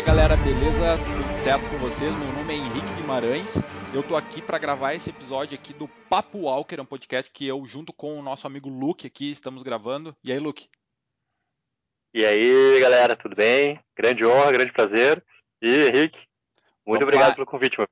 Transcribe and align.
Fala 0.00 0.14
galera, 0.14 0.36
beleza? 0.38 0.96
Tudo 0.96 1.42
certo 1.42 1.68
com 1.68 1.76
vocês? 1.76 2.10
Meu 2.16 2.32
nome 2.32 2.54
é 2.54 2.56
Henrique 2.56 2.94
Guimarães. 2.94 3.52
Eu 3.92 4.02
tô 4.02 4.16
aqui 4.16 4.40
para 4.40 4.56
gravar 4.56 4.94
esse 4.94 5.10
episódio 5.10 5.54
aqui 5.54 5.74
do 5.74 5.86
Papo 6.08 6.38
Walker, 6.38 6.80
um 6.80 6.86
podcast 6.86 7.30
que 7.30 7.46
eu 7.46 7.62
junto 7.66 7.92
com 7.92 8.18
o 8.18 8.22
nosso 8.22 8.46
amigo 8.46 8.70
Luke 8.70 9.06
aqui 9.06 9.30
estamos 9.30 9.62
gravando. 9.62 10.16
E 10.24 10.32
aí, 10.32 10.38
Luke? 10.38 10.70
E 12.14 12.24
aí, 12.24 12.80
galera, 12.80 13.14
tudo 13.14 13.36
bem? 13.36 13.78
Grande 13.94 14.24
honra, 14.24 14.52
grande 14.52 14.72
prazer. 14.72 15.22
E 15.60 15.68
Henrique, 15.68 16.26
muito 16.86 17.00
Vamos 17.00 17.02
obrigado 17.02 17.34
pelo 17.34 17.46
convite, 17.46 17.78
meu. 17.78 17.86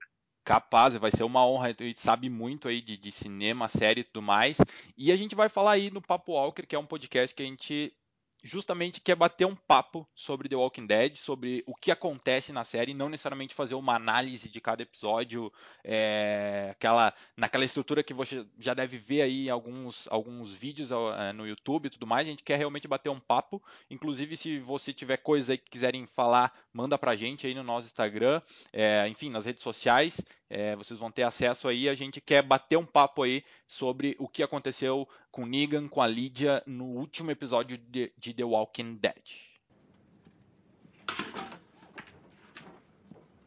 Capaz, 0.45 0.97
vai 0.97 1.11
ser 1.11 1.25
uma 1.25 1.47
honra. 1.47 1.77
A 1.79 1.83
gente 1.83 2.01
sabe 2.01 2.31
muito 2.31 2.69
aí 2.69 2.81
de, 2.81 2.97
de, 2.97 3.13
cinema, 3.13 3.69
série 3.69 4.01
e 4.01 4.05
tudo 4.05 4.23
mais. 4.23 4.57
E 4.97 5.13
a 5.13 5.17
gente 5.17 5.35
vai 5.35 5.51
falar 5.51 5.73
aí 5.73 5.91
no 5.91 6.01
Papo 6.01 6.33
Walker, 6.33 6.67
que 6.67 6.75
é 6.75 6.79
um 6.79 6.87
podcast 6.87 7.35
que 7.35 7.43
a 7.43 7.47
gente 7.47 7.95
justamente 8.43 9.01
quer 9.01 9.15
bater 9.15 9.47
um 9.47 9.55
papo 9.55 10.07
sobre 10.15 10.49
The 10.49 10.57
Walking 10.57 10.87
Dead, 10.87 11.17
sobre 11.17 11.63
o 11.67 11.75
que 11.75 11.91
acontece 11.91 12.53
na 12.53 12.65
série, 12.65 12.95
não 12.95 13.09
necessariamente 13.09 13.55
fazer 13.55 13.75
uma 13.75 13.97
análise 13.97 14.49
de 14.49 14.61
cada 14.61 14.83
episódio, 14.83 15.53
é, 15.85 16.69
aquela, 16.71 17.13
naquela 17.37 17.65
estrutura 17.65 18.03
que 18.03 18.15
você 18.15 18.47
já 18.59 18.75
deve 18.75 18.99
ver 18.99 19.23
aí 19.23 19.51
alguns, 19.51 20.07
alguns 20.11 20.53
vídeos 20.53 20.91
é, 20.91 21.33
no 21.33 21.47
YouTube 21.47 21.87
e 21.87 21.91
tudo 21.91 22.07
mais. 22.07 22.27
A 22.27 22.31
gente 22.31 22.45
quer 22.45 22.57
realmente 22.57 22.89
bater 22.89 23.09
um 23.09 23.21
papo. 23.21 23.63
Inclusive, 23.91 24.37
se 24.37 24.59
você 24.61 24.93
tiver 24.93 25.19
coisas 25.19 25.51
aí 25.51 25.59
que 25.59 25.71
quiserem 25.71 26.07
falar, 26.07 26.53
manda 26.73 26.97
pra 26.97 27.17
gente 27.17 27.47
aí 27.47 27.55
no 27.55 27.63
nosso 27.63 27.87
Instagram, 27.87 28.41
é, 28.73 29.07
enfim, 29.09 29.31
nas 29.31 29.45
redes 29.45 29.63
sociais. 29.63 30.21
É, 30.51 30.75
vocês 30.77 30.99
vão 30.99 31.11
ter 31.11 31.23
acesso 31.23 31.69
aí. 31.69 31.89
A 31.89 31.95
gente 31.95 32.21
quer 32.21 32.43
bater 32.43 32.77
um 32.77 32.87
papo 32.87 33.23
aí 33.23 33.45
sobre 33.67 34.17
o 34.19 34.29
que 34.29 34.43
aconteceu 34.43 35.07
com 35.31 35.45
Negan, 35.45 35.89
com 35.89 36.01
a 36.01 36.07
Lydia 36.07 36.63
no 36.67 36.85
último 36.85 37.31
episódio 37.31 37.77
de, 37.77 38.13
de 38.17 38.33
The 38.33 38.45
Walking 38.45 38.97
Dead. 38.97 39.23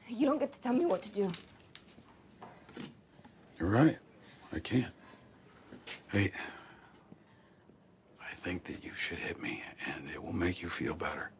You 0.07 0.27
don't 0.27 0.39
get 0.39 0.51
to 0.51 0.61
tell 0.61 0.73
me 0.73 0.85
what 0.85 1.01
to 1.03 1.11
do. 1.11 1.31
You're 3.57 3.69
right. 3.69 3.97
I 4.53 4.59
can't. 4.59 4.93
Hey, 6.11 6.33
I 8.19 8.33
think 8.43 8.65
that 8.65 8.83
you 8.83 8.91
should 8.93 9.19
hit 9.19 9.39
me, 9.41 9.63
and 9.87 10.09
it 10.09 10.21
will 10.21 10.33
make 10.33 10.61
you 10.61 10.69
feel 10.69 10.93
better. 10.93 11.31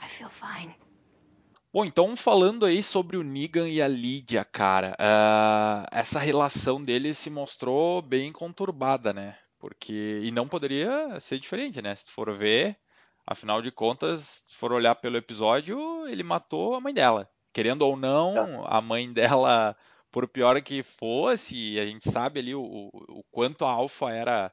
I 0.00 0.06
feel 0.06 0.28
fine. 0.28 0.74
Bom, 1.72 1.86
então 1.86 2.14
falando 2.14 2.66
aí 2.66 2.82
sobre 2.82 3.16
o 3.16 3.22
Negan 3.22 3.66
e 3.66 3.80
a 3.80 3.88
Lydia, 3.88 4.44
cara, 4.44 4.94
uh, 5.00 5.86
essa 5.90 6.18
relação 6.18 6.84
deles 6.84 7.16
se 7.16 7.30
mostrou 7.30 8.02
bem 8.02 8.30
conturbada, 8.30 9.10
né? 9.14 9.38
Porque 9.58 10.20
e 10.22 10.30
não 10.30 10.46
poderia 10.46 11.18
ser 11.18 11.38
diferente, 11.38 11.80
né? 11.80 11.94
Se 11.94 12.10
for 12.10 12.30
ver, 12.36 12.76
afinal 13.26 13.62
de 13.62 13.70
contas, 13.70 14.44
se 14.46 14.54
for 14.54 14.70
olhar 14.70 14.94
pelo 14.96 15.16
episódio, 15.16 16.06
ele 16.08 16.22
matou 16.22 16.74
a 16.74 16.80
mãe 16.80 16.92
dela. 16.92 17.26
Querendo 17.54 17.82
ou 17.82 17.96
não, 17.96 18.66
a 18.66 18.80
mãe 18.82 19.10
dela, 19.10 19.74
por 20.10 20.28
pior 20.28 20.60
que 20.60 20.82
fosse, 20.82 21.80
a 21.80 21.86
gente 21.86 22.10
sabe 22.10 22.40
ali 22.40 22.54
o, 22.54 22.90
o 22.92 23.24
quanto 23.30 23.64
a 23.64 23.70
Alpha 23.70 24.10
era 24.10 24.52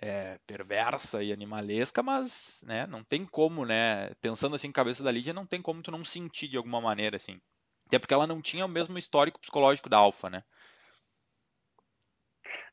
é, 0.00 0.38
perversa 0.46 1.22
e 1.22 1.32
animalesca, 1.32 2.02
mas 2.02 2.62
né, 2.66 2.86
não 2.86 3.02
tem 3.04 3.24
como, 3.24 3.64
né? 3.64 4.10
Pensando 4.20 4.56
assim, 4.56 4.72
cabeça 4.72 5.02
da 5.02 5.10
Lídia, 5.10 5.32
não 5.32 5.46
tem 5.46 5.62
como 5.62 5.82
tu 5.82 5.90
não 5.90 6.04
sentir 6.04 6.48
de 6.48 6.56
alguma 6.56 6.80
maneira, 6.80 7.16
assim. 7.16 7.40
Até 7.86 7.98
porque 7.98 8.14
ela 8.14 8.26
não 8.26 8.40
tinha 8.40 8.64
o 8.64 8.68
mesmo 8.68 8.98
histórico 8.98 9.40
psicológico 9.40 9.88
da 9.88 9.98
Alpha, 9.98 10.30
né? 10.30 10.42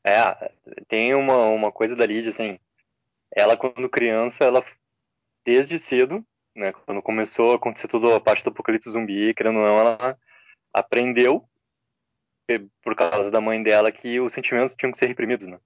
É, 0.04 0.52
tem 0.88 1.14
uma, 1.14 1.36
uma 1.46 1.72
coisa 1.72 1.94
da 1.94 2.06
Lídia, 2.06 2.30
assim, 2.30 2.58
ela 3.34 3.56
quando 3.56 3.88
criança, 3.88 4.44
ela 4.44 4.64
desde 5.44 5.78
cedo, 5.78 6.24
né, 6.54 6.72
quando 6.72 7.02
começou 7.02 7.52
a 7.52 7.56
acontecer 7.56 7.88
toda 7.88 8.16
a 8.16 8.20
parte 8.20 8.44
do 8.44 8.50
apocalipse 8.50 8.90
zumbi, 8.90 9.34
querendo 9.34 9.58
ou 9.58 9.64
não, 9.64 9.78
ela 9.78 10.18
aprendeu 10.72 11.48
por 12.82 12.94
causa 12.94 13.30
da 13.30 13.40
mãe 13.40 13.62
dela 13.62 13.90
que 13.90 14.20
os 14.20 14.32
sentimentos 14.32 14.74
tinham 14.74 14.92
que 14.92 14.98
ser 14.98 15.06
reprimidos, 15.06 15.46
né? 15.46 15.58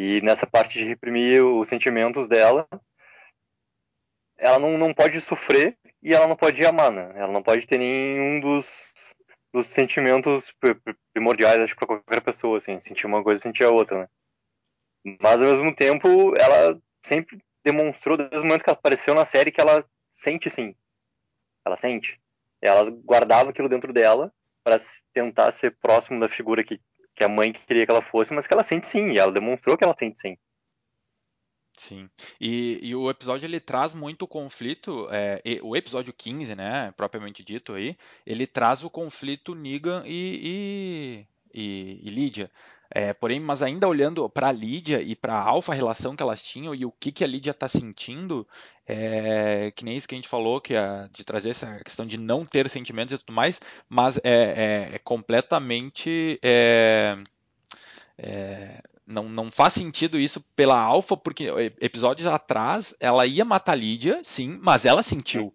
E 0.00 0.20
nessa 0.20 0.46
parte 0.46 0.78
de 0.78 0.84
reprimir 0.84 1.44
os 1.44 1.68
sentimentos 1.68 2.28
dela, 2.28 2.68
ela 4.36 4.56
não, 4.56 4.78
não 4.78 4.94
pode 4.94 5.20
sofrer 5.20 5.76
e 6.00 6.14
ela 6.14 6.28
não 6.28 6.36
pode 6.36 6.64
amar, 6.64 6.92
né? 6.92 7.10
Ela 7.16 7.32
não 7.32 7.42
pode 7.42 7.66
ter 7.66 7.78
nenhum 7.78 8.38
dos, 8.38 8.92
dos 9.52 9.66
sentimentos 9.66 10.54
primordiais, 11.12 11.60
acho, 11.60 11.74
para 11.74 11.88
qualquer 11.88 12.20
pessoa, 12.20 12.58
assim, 12.58 12.78
sentir 12.78 13.08
uma 13.08 13.24
coisa 13.24 13.40
e 13.40 13.42
sentir 13.42 13.64
a 13.64 13.70
outra, 13.70 14.02
né? 14.02 14.08
Mas, 15.20 15.42
ao 15.42 15.48
mesmo 15.48 15.74
tempo, 15.74 16.32
ela 16.36 16.80
sempre 17.04 17.42
demonstrou, 17.64 18.16
desde 18.16 18.38
o 18.38 18.44
momento 18.44 18.62
que 18.62 18.70
ela 18.70 18.78
apareceu 18.78 19.16
na 19.16 19.24
série, 19.24 19.50
que 19.50 19.60
ela 19.60 19.84
sente, 20.12 20.48
sim. 20.48 20.76
Ela 21.66 21.74
sente. 21.74 22.20
Ela 22.62 22.88
guardava 22.88 23.50
aquilo 23.50 23.68
dentro 23.68 23.92
dela 23.92 24.32
para 24.62 24.76
tentar 25.12 25.50
ser 25.50 25.76
próximo 25.76 26.20
da 26.20 26.28
figura 26.28 26.62
que 26.62 26.80
que 27.18 27.24
a 27.24 27.28
mãe 27.28 27.52
queria 27.52 27.84
que 27.84 27.90
ela 27.90 28.00
fosse, 28.00 28.32
mas 28.32 28.46
que 28.46 28.54
ela 28.54 28.62
sente 28.62 28.86
sim, 28.86 29.10
e 29.10 29.18
ela 29.18 29.32
demonstrou 29.32 29.76
que 29.76 29.84
ela 29.84 29.92
sente 29.92 30.18
sim. 30.20 30.38
Sim. 31.76 32.08
E, 32.40 32.80
e, 32.82 32.94
o 32.94 33.10
episódio 33.10 33.46
ele 33.46 33.60
traz 33.60 33.94
muito 33.94 34.26
conflito, 34.26 35.08
é, 35.10 35.40
o 35.62 35.76
episódio 35.76 36.12
15, 36.12 36.54
né, 36.54 36.92
propriamente 36.96 37.44
dito 37.44 37.72
aí, 37.74 37.96
ele 38.26 38.46
traz 38.46 38.82
o 38.82 38.90
conflito 38.90 39.54
Negan 39.54 40.02
e, 40.06 41.26
e, 41.58 42.00
e, 42.02 42.10
Lydia. 42.10 42.50
É, 42.90 43.12
porém, 43.12 43.38
mas 43.38 43.62
ainda 43.62 43.86
olhando 43.86 44.28
para 44.30 44.48
a 44.48 44.52
Lídia 44.52 45.02
e 45.02 45.14
para 45.14 45.34
a 45.34 45.42
Alfa, 45.42 45.72
a 45.72 45.74
relação 45.74 46.16
que 46.16 46.22
elas 46.22 46.42
tinham 46.42 46.74
e 46.74 46.86
o 46.86 46.92
que, 46.92 47.12
que 47.12 47.22
a 47.22 47.26
Lídia 47.26 47.50
está 47.50 47.68
sentindo, 47.68 48.46
é, 48.86 49.70
que 49.76 49.84
nem 49.84 49.96
isso 49.96 50.08
que 50.08 50.14
a 50.14 50.18
gente 50.18 50.28
falou, 50.28 50.60
que 50.60 50.74
é 50.74 51.08
de 51.12 51.24
trazer 51.24 51.50
essa 51.50 51.80
questão 51.80 52.06
de 52.06 52.16
não 52.16 52.46
ter 52.46 52.68
sentimentos 52.70 53.12
e 53.12 53.18
tudo 53.18 53.34
mais, 53.34 53.60
mas 53.88 54.18
é, 54.18 54.88
é, 54.92 54.94
é 54.94 54.98
completamente. 54.98 56.38
É, 56.42 57.18
não, 59.06 59.28
não 59.28 59.50
faz 59.50 59.74
sentido 59.74 60.18
isso 60.18 60.40
pela 60.56 60.78
Alfa, 60.78 61.16
porque 61.16 61.46
episódios 61.80 62.26
atrás 62.26 62.94
ela 62.98 63.26
ia 63.26 63.44
matar 63.44 63.72
a 63.72 63.76
Lídia, 63.76 64.20
sim, 64.22 64.58
mas 64.62 64.84
ela 64.84 65.02
sentiu. 65.02 65.54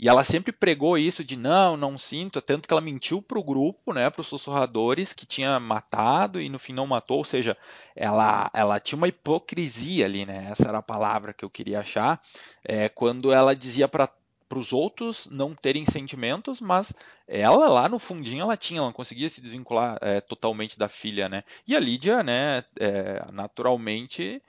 E 0.00 0.08
ela 0.08 0.24
sempre 0.24 0.50
pregou 0.50 0.96
isso 0.96 1.22
de 1.22 1.36
não, 1.36 1.76
não 1.76 1.98
sinto, 1.98 2.40
tanto 2.40 2.66
que 2.66 2.72
ela 2.72 2.80
mentiu 2.80 3.20
para 3.20 3.38
o 3.38 3.44
grupo, 3.44 3.92
né, 3.92 4.08
para 4.08 4.22
os 4.22 4.28
sussurradores, 4.28 5.12
que 5.12 5.26
tinha 5.26 5.60
matado 5.60 6.40
e 6.40 6.48
no 6.48 6.58
fim 6.58 6.72
não 6.72 6.86
matou, 6.86 7.18
ou 7.18 7.24
seja, 7.24 7.54
ela, 7.94 8.50
ela 8.54 8.80
tinha 8.80 8.96
uma 8.96 9.08
hipocrisia 9.08 10.06
ali, 10.06 10.24
né, 10.24 10.48
essa 10.50 10.66
era 10.66 10.78
a 10.78 10.82
palavra 10.82 11.34
que 11.34 11.44
eu 11.44 11.50
queria 11.50 11.80
achar, 11.80 12.18
é, 12.64 12.88
quando 12.88 13.30
ela 13.30 13.54
dizia 13.54 13.86
para 13.86 14.08
para 14.48 14.58
os 14.58 14.72
outros 14.72 15.28
não 15.30 15.54
terem 15.54 15.84
sentimentos, 15.84 16.60
mas 16.60 16.92
ela 17.28 17.68
lá 17.68 17.88
no 17.88 18.00
fundinho 18.00 18.42
ela 18.42 18.56
tinha, 18.56 18.80
ela 18.80 18.92
conseguia 18.92 19.30
se 19.30 19.40
desvincular 19.40 19.96
é, 20.00 20.20
totalmente 20.20 20.76
da 20.76 20.88
filha, 20.88 21.28
né? 21.28 21.44
E 21.68 21.76
a 21.76 21.78
Lídia, 21.78 22.20
né, 22.24 22.64
é, 22.80 23.24
naturalmente 23.32 24.42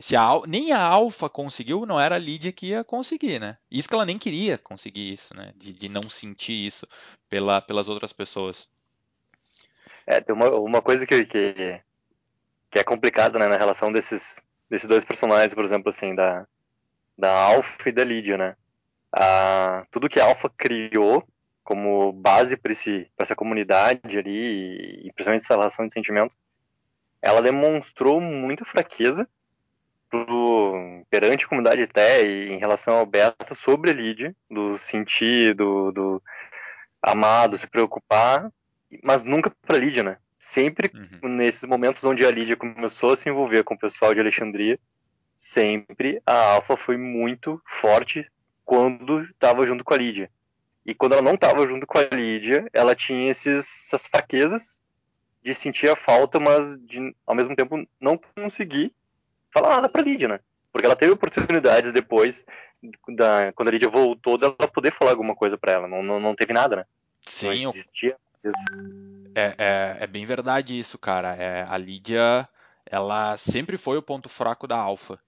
se 0.00 0.14
a, 0.16 0.28
nem 0.46 0.72
a 0.72 0.80
Alpha 0.80 1.28
conseguiu, 1.28 1.84
não 1.84 2.00
era 2.00 2.14
a 2.14 2.18
Lídia 2.18 2.52
que 2.52 2.68
ia 2.68 2.84
conseguir, 2.84 3.40
né? 3.40 3.58
Isso 3.70 3.88
que 3.88 3.94
ela 3.94 4.06
nem 4.06 4.18
queria 4.18 4.56
conseguir 4.56 5.12
isso, 5.12 5.34
né? 5.34 5.52
De, 5.56 5.72
de 5.72 5.88
não 5.88 6.08
sentir 6.08 6.66
isso 6.66 6.86
pela, 7.28 7.60
pelas 7.60 7.88
outras 7.88 8.12
pessoas. 8.12 8.68
É, 10.06 10.20
tem 10.20 10.34
uma, 10.34 10.50
uma 10.50 10.80
coisa 10.80 11.06
que, 11.06 11.24
que, 11.26 11.80
que 12.70 12.78
é 12.78 12.84
complicada, 12.84 13.38
né, 13.38 13.48
na 13.48 13.56
relação 13.56 13.92
desses, 13.92 14.42
desses 14.70 14.88
dois 14.88 15.04
personagens, 15.04 15.52
por 15.52 15.64
exemplo, 15.64 15.90
assim, 15.90 16.14
da, 16.14 16.46
da 17.16 17.30
Alpha 17.30 17.88
e 17.88 17.92
da 17.92 18.04
Lídia, 18.04 18.38
né? 18.38 18.56
Ah, 19.12 19.84
tudo 19.90 20.08
que 20.08 20.20
a 20.20 20.24
Alpha 20.24 20.48
criou 20.48 21.26
como 21.64 22.12
base 22.12 22.56
para 22.56 22.72
essa 23.18 23.36
comunidade 23.36 24.18
ali, 24.18 25.06
e 25.06 25.12
principalmente 25.12 25.42
essa 25.42 25.54
relação 25.54 25.86
de 25.86 25.92
sentimentos, 25.92 26.36
ela 27.20 27.42
demonstrou 27.42 28.20
muita 28.20 28.64
fraqueza 28.64 29.28
pro, 30.10 31.04
perante 31.10 31.44
a 31.44 31.48
comunidade 31.48 31.82
até 31.82 32.24
em 32.24 32.58
relação 32.58 32.98
ao 32.98 33.06
beta 33.06 33.54
sobre 33.54 33.90
a 33.90 33.94
Lídia, 33.94 34.34
do 34.50 34.76
sentir, 34.76 35.54
do, 35.54 35.92
do 35.92 36.22
amar, 37.02 37.48
do 37.48 37.58
se 37.58 37.66
preocupar, 37.66 38.50
mas 39.02 39.22
nunca 39.22 39.52
para 39.62 39.76
a 39.76 39.80
Lídia, 39.80 40.02
né? 40.02 40.18
Sempre 40.38 40.90
uhum. 40.94 41.28
nesses 41.28 41.64
momentos 41.64 42.04
onde 42.04 42.24
a 42.24 42.30
Lídia 42.30 42.56
começou 42.56 43.12
a 43.12 43.16
se 43.16 43.28
envolver 43.28 43.64
com 43.64 43.74
o 43.74 43.78
pessoal 43.78 44.14
de 44.14 44.20
Alexandria, 44.20 44.78
sempre 45.36 46.20
a 46.26 46.54
Alpha 46.54 46.76
foi 46.76 46.96
muito 46.96 47.60
forte 47.64 48.30
quando 48.64 49.22
estava 49.22 49.66
junto 49.66 49.84
com 49.84 49.94
a 49.94 49.98
Lídia. 49.98 50.30
E 50.84 50.94
quando 50.94 51.12
ela 51.12 51.22
não 51.22 51.34
estava 51.34 51.66
junto 51.66 51.86
com 51.86 51.98
a 51.98 52.02
Lídia, 52.02 52.68
ela 52.72 52.94
tinha 52.94 53.30
esses, 53.30 53.86
essas 53.86 54.06
fraquezas 54.06 54.80
de 55.42 55.54
sentir 55.54 55.90
a 55.90 55.96
falta, 55.96 56.40
mas 56.40 56.76
de, 56.80 57.14
ao 57.26 57.34
mesmo 57.34 57.54
tempo 57.54 57.86
não 58.00 58.18
conseguir 58.34 58.94
falar 59.52 59.76
nada 59.76 59.88
pra 59.88 60.02
Lídia, 60.02 60.28
né? 60.28 60.40
Porque 60.72 60.86
ela 60.86 60.96
teve 60.96 61.12
oportunidades 61.12 61.92
depois, 61.92 62.44
da, 63.08 63.52
quando 63.52 63.68
a 63.68 63.72
Lídia 63.72 63.88
voltou, 63.88 64.38
dela 64.38 64.54
poder 64.54 64.92
falar 64.92 65.12
alguma 65.12 65.34
coisa 65.34 65.56
para 65.56 65.72
ela. 65.72 65.88
Não, 65.88 66.02
não, 66.02 66.20
não 66.20 66.34
teve 66.34 66.52
nada, 66.52 66.76
né? 66.76 66.84
Sim. 67.26 67.64
Não 67.64 67.70
existia. 67.70 68.16
É, 69.34 69.54
é, 69.58 69.96
é, 70.00 70.06
bem 70.06 70.24
verdade 70.24 70.78
isso, 70.78 70.98
cara. 70.98 71.34
É, 71.34 71.66
a 71.68 71.76
Lídia, 71.76 72.48
ela 72.86 73.36
sempre 73.36 73.76
foi 73.76 73.96
o 73.96 74.02
ponto 74.02 74.28
fraco 74.28 74.66
da 74.66 74.76
Alpha. 74.76 75.18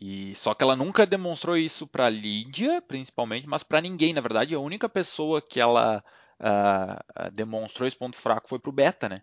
E 0.00 0.34
só 0.34 0.54
que 0.54 0.62
ela 0.62 0.76
nunca 0.76 1.06
demonstrou 1.06 1.56
isso 1.56 1.86
para 1.86 2.08
Lídia, 2.08 2.80
principalmente, 2.80 3.48
mas 3.48 3.62
para 3.62 3.80
ninguém. 3.80 4.12
Na 4.12 4.20
verdade, 4.20 4.54
a 4.54 4.60
única 4.60 4.88
pessoa 4.88 5.42
que 5.42 5.58
ela 5.58 6.04
uh, 6.38 7.30
demonstrou 7.32 7.86
esse 7.88 7.96
ponto 7.96 8.16
fraco 8.16 8.48
foi 8.48 8.58
pro 8.58 8.70
Beta, 8.70 9.08
né? 9.08 9.16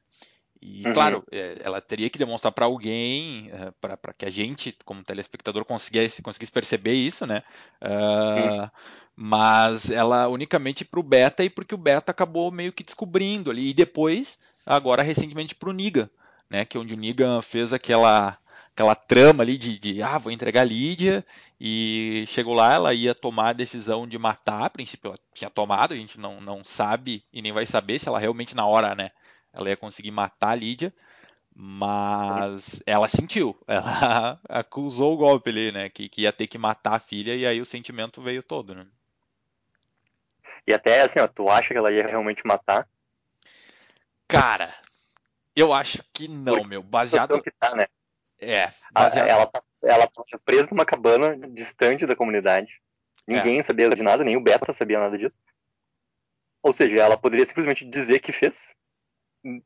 E, 0.66 0.84
uhum. 0.88 0.94
claro, 0.94 1.24
é, 1.32 1.60
ela 1.64 1.80
teria 1.80 2.10
que 2.10 2.18
demonstrar 2.18 2.52
para 2.52 2.66
alguém, 2.66 3.52
uh, 3.52 3.72
para 3.80 4.12
que 4.14 4.26
a 4.26 4.32
gente, 4.32 4.76
como 4.84 5.04
telespectador, 5.04 5.64
conseguisse, 5.64 6.24
conseguisse 6.24 6.52
perceber 6.52 6.94
isso, 6.94 7.24
né? 7.28 7.44
Uh, 7.80 8.62
uhum. 8.62 8.70
Mas 9.16 9.92
ela 9.92 10.28
unicamente 10.28 10.84
para 10.84 11.00
o 11.00 11.04
Beta 11.04 11.44
e 11.44 11.52
porque 11.52 11.76
o 11.76 11.78
Beta 11.78 12.10
acabou 12.10 12.52
meio 12.52 12.74
que 12.74 12.84
descobrindo 12.84 13.52
ali. 13.52 13.70
E 13.70 13.74
depois, 13.76 14.40
agora 14.66 15.04
recentemente 15.04 15.54
para 15.54 15.70
o 15.70 15.74
Niga, 15.74 16.10
né? 16.50 16.66
Que 16.66 16.78
é 16.78 16.80
onde 16.80 16.96
o 16.96 16.98
Niga 16.98 17.44
fez 17.44 17.72
aquela 17.72 18.36
aquela 18.72 18.96
trama 18.96 19.42
ali 19.42 19.58
de, 19.58 19.80
de, 19.80 20.02
ah, 20.04 20.18
vou 20.18 20.34
entregar 20.34 20.62
a 20.62 20.66
Lídia, 20.66 21.26
e 21.58 22.26
chegou 22.28 22.54
lá, 22.54 22.74
ela 22.74 22.94
ia 22.94 23.16
tomar 23.16 23.52
a 23.52 23.54
decisão 23.54 24.06
de 24.06 24.18
matar, 24.18 24.66
a 24.66 24.70
princípio 24.70 25.08
ela 25.08 25.18
tinha 25.34 25.50
tomado, 25.50 25.94
a 25.94 25.98
gente 25.98 26.20
não, 26.20 26.42
não 26.42 26.62
sabe 26.62 27.24
e 27.32 27.42
nem 27.42 27.54
vai 27.54 27.66
saber 27.66 27.98
se 28.00 28.10
ela 28.10 28.20
realmente 28.20 28.54
na 28.54 28.66
hora, 28.66 28.94
né, 28.94 29.12
ela 29.56 29.70
ia 29.70 29.78
conseguir 29.78 30.12
matar 30.12 30.50
a 30.50 30.56
Lídia, 30.56 30.94
mas 31.56 32.84
ela 32.86 33.08
sentiu, 33.08 33.58
ela 33.68 34.40
acusou 34.50 35.14
o 35.14 35.18
golpe 35.18 35.50
ali, 35.50 35.72
né, 35.72 35.90
que, 35.90 36.10
que 36.10 36.22
ia 36.24 36.34
ter 36.34 36.48
que 36.48 36.58
matar 36.58 36.96
a 36.96 37.00
filha, 37.00 37.36
e 37.36 37.46
aí 37.46 37.62
o 37.62 37.66
sentimento 37.66 38.22
veio 38.22 38.44
todo, 38.44 38.76
né. 38.76 38.86
E 40.68 40.74
até 40.74 41.02
assim, 41.02 41.20
ó, 41.20 41.28
tu 41.28 41.50
acha 41.50 41.70
que 41.70 41.78
ela 41.78 41.92
ia 41.92 42.08
realmente 42.08 42.46
matar? 42.46 42.88
Cara, 44.28 44.74
eu 45.56 45.72
acho 45.72 46.04
que 46.12 46.28
não, 46.28 46.56
Porque 46.56 46.68
meu. 46.68 46.82
Baseado. 46.82 47.42
Que 47.42 47.52
tá, 47.52 47.76
né? 47.76 47.88
É. 48.40 48.72
Baseado... 48.92 49.28
Ela, 49.28 49.46
tá, 49.46 49.64
ela 49.84 50.08
tá 50.08 50.24
presa 50.44 50.68
numa 50.72 50.86
cabana 50.86 51.38
distante 51.50 52.06
da 52.06 52.16
comunidade. 52.16 52.82
Ninguém 53.28 53.60
é. 53.60 53.64
sabia 53.64 53.90
de 53.90 54.04
nada, 54.04 54.24
nem 54.24 54.36
o 54.36 54.42
Beta 54.42 54.74
sabia 54.74 55.00
nada 55.00 55.18
disso. 55.18 55.38
Ou 56.62 56.74
seja, 56.74 57.00
ela 57.00 57.18
poderia 57.18 57.46
simplesmente 57.46 57.86
dizer 57.86 58.20
que 58.20 58.32
fez, 58.32 58.76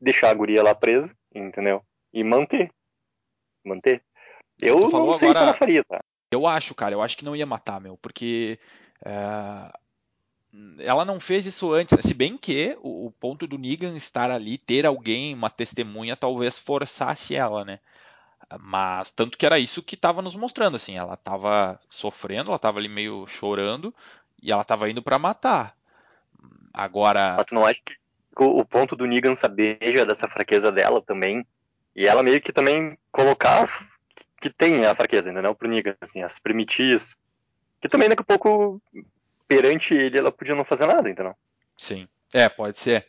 deixar 0.00 0.30
a 0.30 0.34
guria 0.34 0.62
lá 0.62 0.74
presa, 0.74 1.14
entendeu? 1.34 1.82
E 2.12 2.22
manter. 2.24 2.70
Manter. 3.64 4.02
Eu 4.60 4.80
não 4.90 5.18
sei 5.18 5.28
agora... 5.28 5.38
se 5.38 5.44
ela 5.44 5.54
faria, 5.54 5.84
tá? 5.84 6.00
Eu 6.30 6.46
acho, 6.46 6.74
cara, 6.74 6.94
eu 6.94 7.02
acho 7.02 7.16
que 7.16 7.24
não 7.24 7.34
ia 7.34 7.46
matar, 7.46 7.80
meu, 7.80 7.96
porque. 7.96 8.58
É 9.04 9.72
ela 10.78 11.04
não 11.04 11.20
fez 11.20 11.46
isso 11.46 11.72
antes, 11.72 11.96
né? 11.96 12.02
se 12.02 12.12
bem 12.12 12.36
que 12.36 12.76
o, 12.82 13.06
o, 13.06 13.10
ponto 13.12 13.46
do 13.46 13.58
Negan 13.58 13.96
estar 13.96 14.30
ali, 14.30 14.58
ter 14.58 14.84
alguém, 14.84 15.32
uma 15.32 15.48
testemunha, 15.48 16.16
talvez 16.16 16.58
forçasse 16.58 17.36
ela, 17.36 17.64
né? 17.64 17.78
Mas 18.58 19.12
tanto 19.12 19.38
que 19.38 19.46
era 19.46 19.60
isso 19.60 19.82
que 19.82 19.94
estava 19.94 20.20
nos 20.20 20.34
mostrando, 20.34 20.76
assim, 20.76 20.96
ela 20.96 21.14
estava 21.14 21.80
sofrendo, 21.88 22.50
ela 22.50 22.56
estava 22.56 22.78
ali 22.78 22.88
meio 22.88 23.26
chorando 23.28 23.94
e 24.42 24.50
ela 24.50 24.62
estava 24.62 24.90
indo 24.90 25.02
para 25.02 25.20
matar. 25.20 25.76
Agora. 26.74 27.34
Mas 27.36 27.46
tu 27.46 27.54
não 27.54 27.64
acha 27.64 27.80
que 27.84 27.94
o 28.44 28.64
ponto 28.64 28.96
do 28.96 29.06
Negan 29.06 29.34
saber 29.34 29.78
já 29.92 30.04
dessa 30.04 30.28
fraqueza 30.28 30.70
dela 30.70 31.02
também, 31.02 31.46
e 31.94 32.06
ela 32.06 32.22
meio 32.22 32.40
que 32.40 32.52
também 32.52 32.96
colocar 33.10 33.68
que 34.40 34.48
tem 34.48 34.86
a 34.86 34.94
fraqueza, 34.94 35.30
entendeu? 35.30 35.54
Pro 35.54 35.68
Negan, 35.68 35.94
assim, 36.00 36.22
as 36.22 36.38
permitir 36.38 36.94
isso. 36.94 37.16
Que 37.80 37.88
também 37.88 38.08
daqui 38.08 38.22
a 38.22 38.24
pouco, 38.24 38.80
perante 39.46 39.94
ele, 39.94 40.18
ela 40.18 40.32
podia 40.32 40.54
não 40.54 40.64
fazer 40.64 40.86
nada, 40.86 41.10
entendeu? 41.10 41.34
Sim. 41.76 42.08
É, 42.32 42.48
pode 42.48 42.78
ser. 42.78 43.06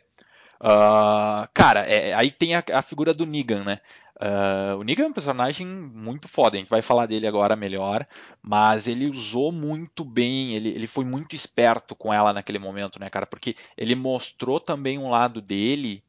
Uh, 0.60 1.48
cara, 1.52 1.80
é, 1.80 2.14
aí 2.14 2.30
tem 2.30 2.54
a, 2.54 2.62
a, 2.72 2.82
figura 2.82 3.12
do 3.12 3.26
Negan, 3.26 3.64
né? 3.64 3.80
Uh, 4.22 4.78
o 4.78 4.84
Negan 4.84 5.06
é 5.06 5.08
um 5.08 5.12
personagem 5.12 5.66
muito 5.66 6.28
foda, 6.28 6.56
a 6.56 6.60
gente 6.60 6.68
vai 6.68 6.80
falar 6.80 7.06
dele 7.06 7.26
agora 7.26 7.56
melhor, 7.56 8.06
mas 8.40 8.86
ele 8.86 9.06
usou 9.08 9.50
muito 9.50 10.04
bem, 10.04 10.54
ele, 10.54 10.68
ele 10.68 10.86
foi 10.86 11.04
muito 11.04 11.34
esperto 11.34 11.96
com 11.96 12.14
ela 12.14 12.32
naquele 12.32 12.60
momento, 12.60 13.00
né, 13.00 13.10
cara? 13.10 13.26
Porque 13.26 13.56
ele 13.76 13.96
mostrou 13.96 14.60
também 14.60 14.96
um 14.96 15.10
lado 15.10 15.40
dele, 15.40 16.04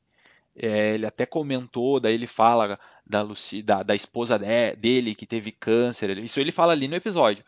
é, 0.56 0.94
ele 0.94 1.08
até 1.08 1.26
comentou, 1.26 2.00
daí 2.00 2.14
ele 2.14 2.28
fala 2.28 2.80
da, 3.04 3.24
Lucy, 3.24 3.64
da, 3.64 3.82
da 3.82 3.96
esposa 3.96 4.38
de, 4.38 4.76
dele 4.76 5.16
que 5.16 5.26
teve 5.26 5.52
câncer, 5.52 6.16
isso 6.20 6.40
ele 6.40 6.52
fala 6.52 6.74
ali 6.74 6.88
no 6.88 6.96
episódio. 6.96 7.44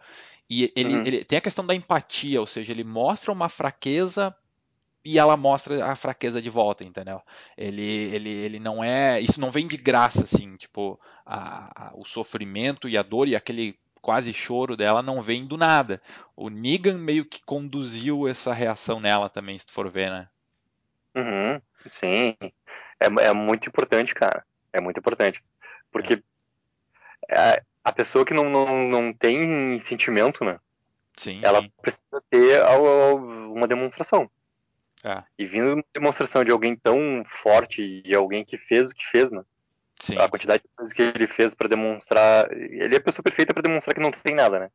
E 0.49 0.73
ele, 0.75 0.95
uhum. 0.95 1.05
ele 1.05 1.23
tem 1.23 1.37
a 1.37 1.41
questão 1.41 1.63
da 1.63 1.75
empatia, 1.75 2.41
ou 2.41 2.47
seja, 2.47 2.71
ele 2.71 2.83
mostra 2.83 3.31
uma 3.31 3.49
fraqueza 3.49 4.35
e 5.05 5.19
ela 5.19 5.37
mostra 5.37 5.85
a 5.85 5.95
fraqueza 5.95 6.41
de 6.41 6.49
volta, 6.49 6.85
entendeu? 6.85 7.21
Ele, 7.55 7.83
ele, 7.83 8.29
ele 8.29 8.59
não 8.59 8.83
é. 8.83 9.21
Isso 9.21 9.39
não 9.39 9.51
vem 9.51 9.67
de 9.67 9.77
graça, 9.77 10.23
assim, 10.23 10.55
tipo, 10.57 10.99
a, 11.23 11.89
a, 11.89 11.91
o 11.95 12.03
sofrimento 12.03 12.89
e 12.89 12.97
a 12.97 13.03
dor 13.03 13.27
e 13.27 13.35
aquele 13.35 13.77
quase 14.01 14.33
choro 14.33 14.75
dela 14.75 15.03
não 15.03 15.21
vem 15.21 15.45
do 15.45 15.57
nada. 15.57 16.01
O 16.35 16.49
Negan 16.49 16.97
meio 16.97 17.23
que 17.23 17.43
conduziu 17.43 18.27
essa 18.27 18.51
reação 18.51 18.99
nela 18.99 19.29
também, 19.29 19.57
se 19.57 19.67
tu 19.67 19.71
for 19.71 19.89
ver, 19.89 20.09
né? 20.09 20.27
Uhum, 21.15 21.61
sim. 21.87 22.35
É, 22.99 23.05
é 23.27 23.33
muito 23.33 23.69
importante, 23.69 24.15
cara. 24.15 24.43
É 24.73 24.81
muito 24.81 24.99
importante. 24.99 25.43
Porque 25.91 26.23
é. 27.29 27.61
a 27.83 27.91
pessoa 27.91 28.25
que 28.25 28.33
não, 28.33 28.49
não, 28.49 28.87
não 28.87 29.13
tem 29.13 29.77
sentimento, 29.79 30.43
né? 30.43 30.59
Sim. 31.15 31.41
Ela 31.43 31.67
precisa 31.81 32.21
ter 32.29 32.61
uma 33.51 33.67
demonstração. 33.67 34.29
É. 35.05 35.23
E 35.37 35.45
vindo 35.45 35.73
uma 35.73 35.85
demonstração 35.93 36.43
de 36.43 36.49
alguém 36.49 36.75
tão 36.75 37.23
forte 37.27 38.01
e 38.03 38.15
alguém 38.15 38.43
que 38.43 38.57
fez 38.57 38.89
o 38.89 38.95
que 38.95 39.05
fez, 39.05 39.31
né? 39.31 39.43
Sim. 40.01 40.17
A 40.17 40.27
quantidade 40.27 40.63
de 40.63 40.69
coisas 40.75 40.91
que 40.91 41.01
ele 41.03 41.27
fez 41.27 41.53
para 41.53 41.69
demonstrar. 41.69 42.51
Ele 42.51 42.95
é 42.95 42.97
a 42.97 43.01
pessoa 43.01 43.23
perfeita 43.23 43.53
para 43.53 43.61
demonstrar 43.61 43.93
que 43.93 44.01
não 44.01 44.09
tem 44.09 44.33
nada, 44.33 44.59
né? 44.59 44.71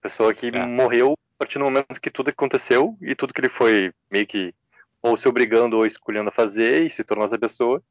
Pessoa 0.00 0.32
que 0.32 0.46
é. 0.46 0.64
morreu 0.64 1.12
a 1.12 1.38
partir 1.38 1.58
do 1.58 1.64
momento 1.64 2.00
que 2.00 2.08
tudo 2.08 2.30
aconteceu 2.30 2.96
e 3.02 3.16
tudo 3.16 3.34
que 3.34 3.40
ele 3.40 3.48
foi 3.48 3.92
meio 4.08 4.28
que 4.28 4.54
ou 5.02 5.16
se 5.16 5.28
obrigando 5.28 5.76
ou 5.76 5.84
escolhendo 5.84 6.28
a 6.28 6.32
fazer 6.32 6.82
e 6.82 6.90
se 6.90 7.02
tornou 7.02 7.24
essa 7.24 7.38
pessoa. 7.38 7.82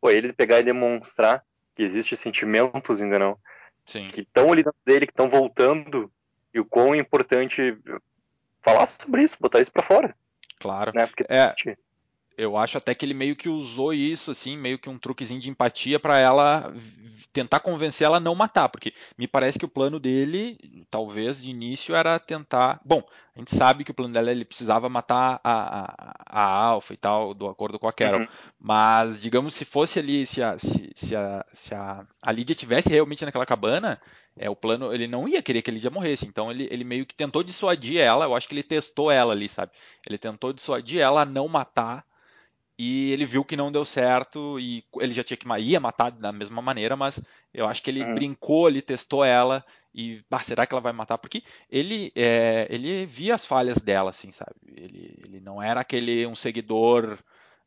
Foi 0.00 0.16
ele 0.16 0.32
pegar 0.32 0.58
e 0.58 0.64
demonstrar 0.64 1.44
que 1.76 1.84
existem 1.84 2.18
sentimentos 2.18 3.00
ainda 3.00 3.18
não. 3.18 3.38
Sim. 3.84 4.08
Que 4.08 4.22
estão 4.22 4.52
ali 4.52 4.64
dentro 4.64 4.80
dele, 4.84 5.06
que 5.06 5.12
estão 5.12 5.28
voltando 5.28 6.10
e 6.52 6.58
o 6.58 6.64
quão 6.64 6.94
é 6.94 6.98
importante 6.98 7.78
falar 8.60 8.86
sobre 8.86 9.22
isso, 9.22 9.36
botar 9.38 9.60
isso 9.60 9.70
para 9.70 9.82
fora. 9.82 10.16
Claro. 10.58 10.92
Né? 10.94 11.06
Porque 11.06 11.24
é, 11.28 11.54
eu 12.36 12.56
acho 12.56 12.76
até 12.76 12.94
que 12.94 13.04
ele 13.04 13.14
meio 13.14 13.34
que 13.34 13.48
usou 13.48 13.94
isso, 13.94 14.30
assim, 14.30 14.56
meio 14.56 14.78
que 14.78 14.90
um 14.90 14.98
truquezinho 14.98 15.40
de 15.40 15.48
empatia 15.48 15.98
para 15.98 16.18
ela 16.18 16.72
tentar 17.32 17.60
convencer 17.60 18.06
ela 18.06 18.16
a 18.16 18.20
não 18.20 18.34
matar, 18.34 18.68
porque 18.68 18.94
me 19.16 19.28
parece 19.28 19.58
que 19.58 19.64
o 19.64 19.68
plano 19.68 20.00
dele, 20.00 20.58
talvez 20.90 21.42
de 21.42 21.50
início, 21.50 21.94
era 21.94 22.18
tentar. 22.18 22.80
Bom, 22.84 23.02
a 23.34 23.38
gente 23.38 23.54
sabe 23.54 23.84
que 23.84 23.90
o 23.90 23.94
plano 23.94 24.14
dela 24.14 24.30
ele 24.30 24.44
precisava 24.44 24.88
matar 24.88 25.38
a, 25.44 25.84
a, 25.84 26.14
a 26.26 26.42
Alpha 26.42 26.94
e 26.94 26.96
tal, 26.96 27.34
do 27.34 27.46
acordo 27.46 27.78
com 27.78 27.86
a 27.86 27.92
Carol, 27.92 28.20
uhum. 28.20 28.28
mas 28.58 29.20
digamos 29.20 29.52
se 29.52 29.66
fosse 29.66 29.98
ali, 29.98 30.26
se 30.26 30.42
a, 30.42 30.58
se, 30.58 30.90
se 30.94 31.14
a, 31.14 31.44
se 31.52 31.74
a, 31.74 32.06
a 32.22 32.32
Lydia 32.32 32.54
tivesse 32.54 32.88
realmente 32.88 33.24
naquela 33.24 33.44
cabana, 33.44 34.00
é, 34.34 34.48
o 34.48 34.56
plano, 34.56 34.92
ele 34.92 35.06
não 35.06 35.28
ia 35.28 35.42
querer 35.42 35.60
que 35.60 35.70
a 35.70 35.74
Lydia 35.74 35.90
morresse, 35.90 36.26
então 36.26 36.50
ele, 36.50 36.68
ele 36.70 36.84
meio 36.84 37.04
que 37.04 37.14
tentou 37.14 37.42
dissuadir 37.42 37.98
ela, 37.98 38.24
eu 38.24 38.34
acho 38.34 38.48
que 38.48 38.54
ele 38.54 38.62
testou 38.62 39.10
ela 39.10 39.32
ali, 39.32 39.48
sabe? 39.48 39.72
Ele 40.06 40.16
tentou 40.16 40.54
dissuadir 40.54 41.00
ela 41.00 41.22
a 41.22 41.26
não 41.26 41.48
matar 41.48 42.02
e 42.78 43.10
ele 43.12 43.24
viu 43.24 43.44
que 43.44 43.56
não 43.56 43.72
deu 43.72 43.84
certo 43.84 44.60
e 44.60 44.84
ele 45.00 45.14
já 45.14 45.24
tinha 45.24 45.36
que 45.36 45.48
ia 45.60 45.80
matar 45.80 46.10
da 46.10 46.30
mesma 46.30 46.60
maneira, 46.60 46.94
mas 46.96 47.20
eu 47.52 47.66
acho 47.66 47.82
que 47.82 47.90
ele 47.90 48.04
uhum. 48.04 48.14
brincou 48.14 48.66
ali, 48.66 48.82
testou 48.82 49.24
ela 49.24 49.64
e 49.94 50.22
ah, 50.30 50.42
será 50.42 50.66
que 50.66 50.74
ela 50.74 50.80
vai 50.80 50.92
matar? 50.92 51.16
Porque 51.16 51.42
ele 51.70 52.12
é, 52.14 52.66
ele 52.70 53.06
via 53.06 53.34
as 53.34 53.46
falhas 53.46 53.78
dela, 53.78 54.10
assim, 54.10 54.30
sabe? 54.30 54.54
Ele, 54.76 55.18
ele 55.26 55.40
não 55.40 55.62
era 55.62 55.80
aquele 55.80 56.26
um 56.26 56.34
seguidor 56.34 57.18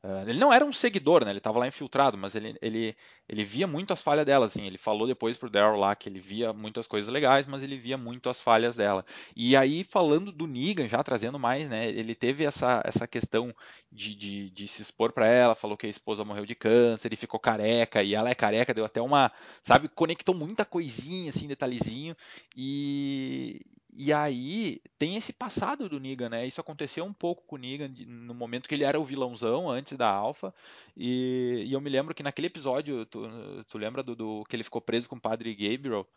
Uh, 0.01 0.29
ele 0.29 0.39
não 0.39 0.53
era 0.53 0.63
um 0.63 0.71
seguidor, 0.71 1.25
né? 1.25 1.31
Ele 1.31 1.39
estava 1.39 1.59
lá 1.59 1.67
infiltrado, 1.67 2.17
mas 2.17 2.33
ele, 2.33 2.55
ele, 2.61 2.95
ele 3.27 3.43
via 3.43 3.67
muito 3.67 3.91
as 3.91 4.01
falhas 4.01 4.25
dela, 4.25 4.45
assim. 4.45 4.65
Ele 4.65 4.77
falou 4.77 5.05
depois 5.05 5.35
pro 5.35 5.49
Daryl 5.49 5.77
lá 5.77 5.93
que 5.93 6.07
ele 6.07 6.21
via 6.21 6.53
muitas 6.53 6.87
coisas 6.87 7.11
legais, 7.11 7.45
mas 7.45 7.61
ele 7.61 7.77
via 7.77 7.97
muito 7.97 8.29
as 8.29 8.41
falhas 8.41 8.77
dela. 8.77 9.05
E 9.35 9.57
aí, 9.57 9.83
falando 9.83 10.31
do 10.31 10.47
Negan, 10.47 10.87
já 10.87 11.03
trazendo 11.03 11.37
mais, 11.37 11.67
né? 11.67 11.89
Ele 11.89 12.15
teve 12.15 12.45
essa, 12.45 12.81
essa 12.85 13.05
questão 13.05 13.53
de, 13.91 14.15
de, 14.15 14.49
de 14.51 14.67
se 14.69 14.81
expor 14.81 15.11
para 15.11 15.27
ela, 15.27 15.53
falou 15.53 15.75
que 15.75 15.87
a 15.87 15.89
esposa 15.89 16.23
morreu 16.23 16.45
de 16.45 16.55
câncer, 16.55 17.09
ele 17.09 17.17
ficou 17.17 17.39
careca, 17.39 18.01
e 18.01 18.15
ela 18.15 18.29
é 18.29 18.35
careca, 18.35 18.73
deu 18.73 18.85
até 18.85 19.01
uma, 19.01 19.29
sabe, 19.61 19.89
conectou 19.89 20.33
muita 20.33 20.63
coisinha, 20.63 21.29
assim, 21.29 21.45
detalhezinho. 21.45 22.15
E, 22.55 23.65
e 23.93 24.13
aí 24.13 24.81
tem 24.97 25.15
esse 25.15 25.33
passado 25.33 25.89
do 25.89 25.99
Negan, 25.99 26.29
né? 26.29 26.45
Isso 26.45 26.61
aconteceu 26.61 27.03
um 27.03 27.13
pouco 27.13 27.43
com 27.45 27.55
o 27.55 27.59
Negan 27.59 27.91
no 28.07 28.33
momento 28.33 28.67
que 28.67 28.75
ele 28.75 28.83
era 28.83 28.99
o 28.99 29.03
vilãozão 29.03 29.69
antes 29.69 29.97
da 29.97 30.07
Alpha. 30.07 30.53
E, 30.95 31.63
e 31.67 31.73
eu 31.73 31.81
me 31.81 31.89
lembro 31.89 32.13
que 32.13 32.23
naquele 32.23 32.47
episódio, 32.47 33.05
tu, 33.05 33.27
tu 33.67 33.77
lembra 33.77 34.03
do, 34.03 34.15
do, 34.15 34.43
que 34.47 34.55
ele 34.55 34.63
ficou 34.63 34.81
preso 34.81 35.09
com 35.09 35.15
o 35.15 35.21
Padre 35.21 35.55
Gabriel? 35.55 36.07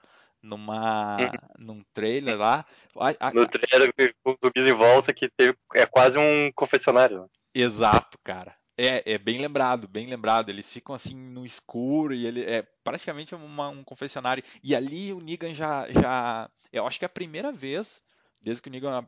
Numa, 0.42 1.18
uhum. 1.18 1.30
num 1.58 1.84
trailer 1.94 2.36
lá. 2.36 2.66
A, 2.96 3.28
a, 3.28 3.32
no 3.32 3.46
trailer 3.46 3.92
com 4.24 4.36
zumbis 4.44 4.66
em 4.66 4.72
volta 4.72 5.14
que 5.14 5.30
teve, 5.30 5.56
é 5.72 5.86
quase 5.86 6.18
um 6.18 6.50
confessionário. 6.52 7.30
Exato, 7.54 8.18
cara. 8.24 8.56
É, 8.76 9.12
é 9.14 9.18
bem 9.18 9.38
lembrado, 9.38 9.86
bem 9.86 10.06
lembrado. 10.06 10.48
Eles 10.48 10.70
ficam 10.72 10.94
assim 10.94 11.14
no 11.14 11.44
escuro 11.44 12.14
e 12.14 12.26
ele 12.26 12.42
é 12.44 12.62
praticamente 12.84 13.34
uma- 13.34 13.68
um 13.68 13.84
confessionário. 13.84 14.42
E 14.62 14.74
ali 14.74 15.12
o 15.12 15.20
Negan 15.20 15.52
já, 15.54 15.90
já, 15.90 16.50
eu 16.72 16.86
acho 16.86 16.98
que 16.98 17.04
é 17.04 17.06
a 17.06 17.08
primeira 17.08 17.52
vez 17.52 18.02
desde 18.42 18.60
que 18.62 18.68
o 18.68 18.72
Negan 18.72 19.04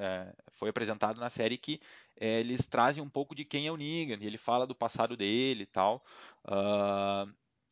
é, 0.00 0.32
foi 0.52 0.70
apresentado 0.70 1.20
na 1.20 1.28
série 1.28 1.58
que 1.58 1.80
é, 2.18 2.40
eles 2.40 2.64
trazem 2.66 3.02
um 3.02 3.10
pouco 3.10 3.34
de 3.34 3.44
quem 3.44 3.66
é 3.66 3.72
o 3.72 3.76
Negan. 3.76 4.18
Ele 4.24 4.38
fala 4.38 4.66
do 4.66 4.74
passado 4.74 5.16
dele 5.16 5.64
e 5.64 5.66
tal. 5.66 6.04
Ah, 6.44 7.26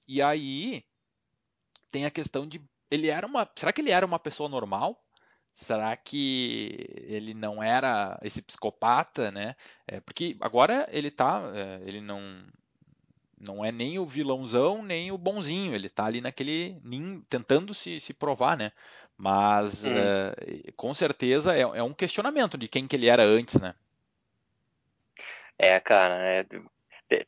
e 0.06 0.20
aí 0.22 0.84
tem 1.90 2.04
a 2.06 2.10
questão 2.10 2.46
de 2.46 2.60
ele 2.90 3.08
era 3.08 3.26
uma, 3.26 3.48
será 3.56 3.72
que 3.72 3.80
ele 3.80 3.90
era 3.90 4.06
uma 4.06 4.18
pessoa 4.18 4.48
normal? 4.48 5.02
Será 5.58 5.96
que 5.96 6.86
ele 7.08 7.34
não 7.34 7.60
era 7.60 8.16
esse 8.22 8.40
psicopata, 8.40 9.32
né? 9.32 9.56
É, 9.88 9.98
porque 9.98 10.36
agora 10.40 10.86
ele 10.88 11.10
tá, 11.10 11.42
é, 11.52 11.80
ele 11.84 12.00
não 12.00 12.44
não 13.40 13.64
é 13.64 13.72
nem 13.72 13.98
o 13.98 14.06
vilãozão 14.06 14.84
nem 14.84 15.10
o 15.10 15.18
bonzinho, 15.18 15.74
ele 15.74 15.88
tá 15.88 16.04
ali 16.04 16.20
naquele 16.20 16.80
nin- 16.84 17.22
tentando 17.28 17.74
se, 17.74 17.98
se 17.98 18.14
provar, 18.14 18.56
né? 18.56 18.70
Mas 19.16 19.84
é, 19.84 20.32
com 20.76 20.94
certeza 20.94 21.52
é, 21.56 21.62
é 21.62 21.82
um 21.82 21.92
questionamento 21.92 22.56
de 22.56 22.68
quem 22.68 22.86
que 22.86 22.94
ele 22.94 23.08
era 23.08 23.24
antes, 23.24 23.60
né? 23.60 23.74
É, 25.58 25.80
cara, 25.80 26.22
é, 26.22 26.46
é- 27.10 27.26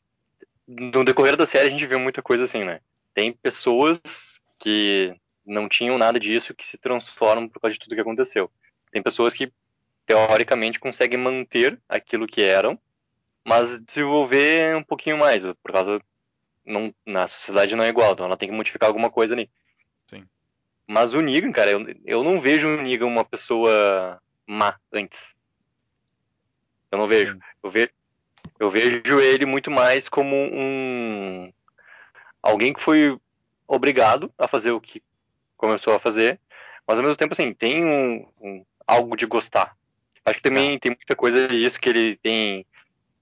no 0.65 1.03
decorrer 1.03 1.35
da 1.35 1.45
série 1.45 1.67
a 1.67 1.69
gente 1.71 1.85
vê 1.85 1.97
muita 1.97 2.21
coisa 2.21 2.45
assim, 2.45 2.63
né? 2.63 2.79
Tem 3.13 3.33
pessoas 3.33 3.99
que 4.57 5.19
não 5.45 5.67
tinham 5.67 5.97
nada 5.97 6.19
disso 6.19 6.53
que 6.53 6.65
se 6.65 6.77
transformam 6.77 7.47
por 7.47 7.59
causa 7.59 7.73
de 7.73 7.79
tudo 7.79 7.95
que 7.95 8.01
aconteceu. 8.01 8.51
Tem 8.91 9.01
pessoas 9.01 9.33
que 9.33 9.51
teoricamente 10.05 10.79
conseguem 10.79 11.17
manter 11.17 11.79
aquilo 11.87 12.27
que 12.27 12.41
eram, 12.41 12.79
mas 13.45 13.81
desenvolver 13.81 14.75
um 14.75 14.83
pouquinho 14.83 15.17
mais, 15.17 15.43
por 15.63 15.71
causa 15.71 16.01
não, 16.65 16.93
na 17.05 17.27
sociedade 17.27 17.75
não 17.75 17.83
é 17.83 17.89
igual, 17.89 18.13
então 18.13 18.25
ela 18.25 18.37
tem 18.37 18.49
que 18.49 18.55
modificar 18.55 18.87
alguma 18.87 19.09
coisa 19.09 19.33
ali. 19.33 19.49
Sim. 20.07 20.25
Mas 20.87 21.13
o 21.13 21.21
Negan, 21.21 21.51
cara, 21.51 21.71
eu, 21.71 21.85
eu 22.05 22.23
não 22.23 22.39
vejo 22.39 22.67
o 22.67 22.81
Negan 22.81 23.07
uma 23.07 23.25
pessoa 23.25 24.21
má 24.45 24.77
antes. 24.91 25.33
Eu 26.91 26.97
não 26.97 27.07
vejo. 27.07 27.39
Eu, 27.63 27.71
ve, 27.71 27.89
eu 28.59 28.69
vejo 28.69 29.19
ele 29.19 29.45
muito 29.45 29.71
mais 29.71 30.09
como 30.09 30.35
um 30.35 31.51
alguém 32.43 32.73
que 32.73 32.81
foi 32.81 33.17
obrigado 33.67 34.33
a 34.37 34.47
fazer 34.47 34.71
o 34.71 34.81
que 34.81 35.01
começou 35.61 35.93
a 35.93 35.99
fazer, 35.99 36.39
mas 36.87 36.97
ao 36.97 37.03
mesmo 37.03 37.15
tempo 37.15 37.33
assim 37.33 37.53
tem 37.53 37.85
um, 37.85 38.27
um 38.41 38.65
algo 38.85 39.15
de 39.15 39.25
gostar. 39.25 39.77
Acho 40.25 40.37
que 40.37 40.43
também 40.43 40.77
tem 40.77 40.91
muita 40.91 41.15
coisa 41.15 41.47
disso 41.47 41.79
que 41.79 41.89
ele 41.89 42.15
tem 42.17 42.65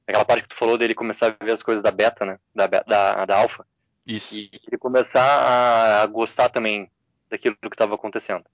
aquela 0.07 0.25
parte 0.25 0.43
que 0.43 0.49
tu 0.49 0.55
falou 0.55 0.77
dele 0.77 0.95
começar 0.95 1.27
a 1.39 1.45
ver 1.45 1.51
as 1.51 1.61
coisas 1.61 1.83
da 1.83 1.91
beta, 1.91 2.25
né, 2.25 2.39
da 2.55 2.65
da, 2.65 3.25
da 3.25 3.37
alfa, 3.37 3.65
Isso. 4.07 4.35
e 4.35 4.49
ele 4.67 4.77
começar 4.77 5.21
a, 5.21 6.01
a 6.01 6.07
gostar 6.07 6.49
também 6.49 6.89
daquilo 7.29 7.55
que 7.55 7.67
estava 7.67 7.93
acontecendo. 7.93 8.45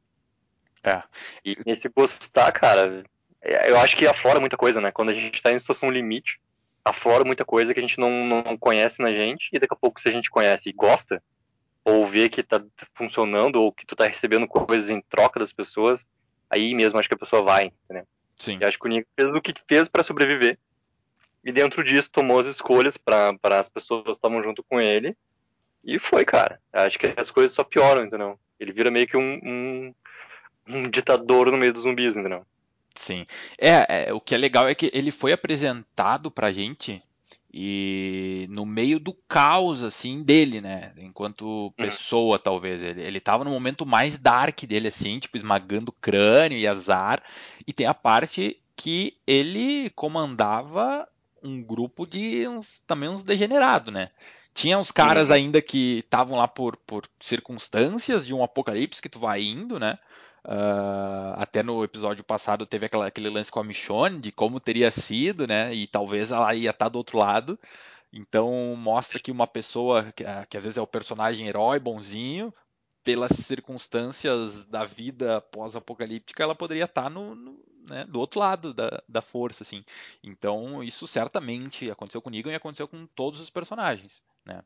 É. 0.83 1.01
E 1.43 1.57
nesse 1.65 1.87
gostar, 1.87 2.51
cara, 2.51 3.03
é, 3.41 3.71
eu 3.71 3.79
acho 3.79 3.95
que 3.95 4.05
aflora 4.05 4.39
muita 4.39 4.57
coisa, 4.57 4.81
né? 4.81 4.91
Quando 4.91 5.09
a 5.09 5.13
gente 5.13 5.41
tá 5.41 5.51
em 5.51 5.59
situação 5.59 5.89
limite, 5.89 6.39
aflora 6.83 7.23
muita 7.23 7.45
coisa 7.45 7.73
que 7.73 7.79
a 7.79 7.81
gente 7.81 7.99
não, 7.99 8.25
não 8.25 8.57
conhece 8.57 9.01
na 9.01 9.11
gente, 9.11 9.49
e 9.51 9.57
daqui 9.57 9.73
a 9.73 9.77
pouco, 9.77 9.99
se 9.99 10.07
a 10.09 10.11
gente 10.11 10.29
conhece 10.29 10.69
e 10.69 10.73
gosta, 10.73 11.23
ou 11.85 12.03
vê 12.05 12.27
que 12.27 12.41
tá 12.41 12.61
funcionando, 12.95 13.57
ou 13.57 13.71
que 13.71 13.85
tu 13.85 13.95
tá 13.95 14.07
recebendo 14.07 14.47
coisas 14.47 14.89
em 14.89 14.99
troca 15.01 15.39
das 15.39 15.53
pessoas, 15.53 16.05
aí 16.49 16.73
mesmo 16.73 16.99
acho 16.99 17.07
que 17.07 17.13
a 17.13 17.19
pessoa 17.19 17.43
vai, 17.43 17.71
entendeu? 17.85 18.07
Sim. 18.35 18.57
Eu 18.59 18.67
acho 18.67 18.79
que 18.79 18.85
o 18.87 18.89
Nico 18.89 19.07
fez 19.15 19.33
o 19.33 19.41
que 19.41 19.53
fez 19.67 19.87
para 19.87 20.03
sobreviver, 20.03 20.57
e 21.43 21.51
dentro 21.51 21.83
disso 21.83 22.09
tomou 22.11 22.39
as 22.39 22.47
escolhas 22.47 22.97
para 22.97 23.37
as 23.43 23.69
pessoas 23.69 24.03
que 24.03 24.11
estavam 24.11 24.41
junto 24.41 24.63
com 24.63 24.81
ele, 24.81 25.15
e 25.83 25.99
foi, 25.99 26.25
cara. 26.25 26.59
Acho 26.73 26.97
que 26.97 27.13
as 27.15 27.29
coisas 27.29 27.51
só 27.55 27.63
pioram, 27.63 28.03
entendeu? 28.03 28.39
Ele 28.59 28.71
vira 28.71 28.89
meio 28.89 29.05
que 29.05 29.15
um, 29.15 29.39
um, 29.43 29.93
um 30.67 30.83
ditador 30.89 31.51
no 31.51 31.57
meio 31.57 31.71
dos 31.71 31.83
zumbis, 31.83 32.15
entendeu? 32.15 32.43
Sim. 32.95 33.25
É, 33.59 34.07
é, 34.07 34.13
o 34.13 34.19
que 34.19 34.33
é 34.33 34.37
legal 34.37 34.67
é 34.67 34.73
que 34.73 34.89
ele 34.91 35.11
foi 35.11 35.31
apresentado 35.31 36.31
pra 36.31 36.51
gente 36.51 37.03
e 37.57 38.47
no 38.49 38.65
meio 38.65 38.99
do 38.99 39.13
caos 39.29 39.81
assim 39.81 40.21
dele, 40.21 40.59
né? 40.59 40.91
Enquanto 40.97 41.73
pessoa, 41.79 42.37
talvez 42.37 42.83
ele 42.83 43.01
ele 43.01 43.19
tava 43.21 43.45
no 43.45 43.49
momento 43.49 43.85
mais 43.85 44.19
dark 44.19 44.63
dele 44.63 44.89
assim, 44.89 45.19
tipo 45.19 45.37
esmagando 45.37 45.91
crânio 45.93 46.57
e 46.57 46.67
azar, 46.67 47.23
e 47.65 47.71
tem 47.71 47.85
a 47.87 47.93
parte 47.93 48.61
que 48.75 49.17
ele 49.25 49.89
comandava 49.91 51.07
um 51.41 51.63
grupo 51.63 52.05
de 52.05 52.45
uns 52.47 52.81
também 52.85 53.07
uns 53.09 53.23
degenerados, 53.23 53.93
né? 53.93 54.09
Tinha 54.53 54.77
uns 54.77 54.91
caras 54.91 55.29
Uhum. 55.29 55.35
ainda 55.35 55.61
que 55.61 55.99
estavam 55.99 56.37
lá 56.37 56.47
por, 56.47 56.75
por 56.77 57.07
circunstâncias 57.19 58.25
de 58.25 58.33
um 58.33 58.43
apocalipse 58.43 59.01
que 59.01 59.09
tu 59.09 59.19
vai 59.19 59.41
indo, 59.43 59.79
né? 59.79 59.97
Uh, 60.47 61.33
até 61.37 61.63
no 61.63 61.83
episódio 61.83 62.23
passado 62.23 62.67
teve 62.67 62.85
aquela, 62.85 63.07
aquele 63.07 63.29
lance 63.29 63.51
com 63.51 63.59
a 63.59 63.63
Michonne 63.63 64.19
de 64.19 64.31
como 64.31 64.59
teria 64.59 64.91
sido, 64.91 65.47
né? 65.47 65.73
E 65.73 65.87
talvez 65.87 66.31
ela 66.31 66.53
ia 66.53 66.69
estar 66.69 66.87
do 66.89 66.97
outro 66.97 67.17
lado. 67.17 67.59
Então 68.13 68.75
mostra 68.77 69.19
que 69.19 69.31
uma 69.31 69.47
pessoa 69.47 70.11
que, 70.15 70.23
que 70.49 70.57
às 70.57 70.63
vezes 70.63 70.77
é 70.77 70.81
o 70.81 70.87
personagem 70.87 71.47
herói, 71.47 71.79
bonzinho, 71.79 72.53
pelas 73.03 73.31
circunstâncias 73.31 74.65
da 74.67 74.85
vida 74.85 75.41
pós-apocalíptica, 75.41 76.43
ela 76.43 76.55
poderia 76.55 76.85
estar 76.85 77.09
no, 77.09 77.33
no 77.35 77.59
né, 77.89 78.05
do 78.05 78.19
outro 78.19 78.39
lado 78.39 78.73
da, 78.73 79.01
da 79.07 79.21
força, 79.21 79.63
assim. 79.63 79.83
Então 80.23 80.83
isso 80.83 81.07
certamente 81.07 81.89
aconteceu 81.89 82.21
com 82.21 82.29
Negan 82.29 82.51
e 82.51 82.55
aconteceu 82.55 82.87
com 82.87 83.07
todos 83.07 83.39
os 83.39 83.49
personagens, 83.49 84.21
né? 84.45 84.63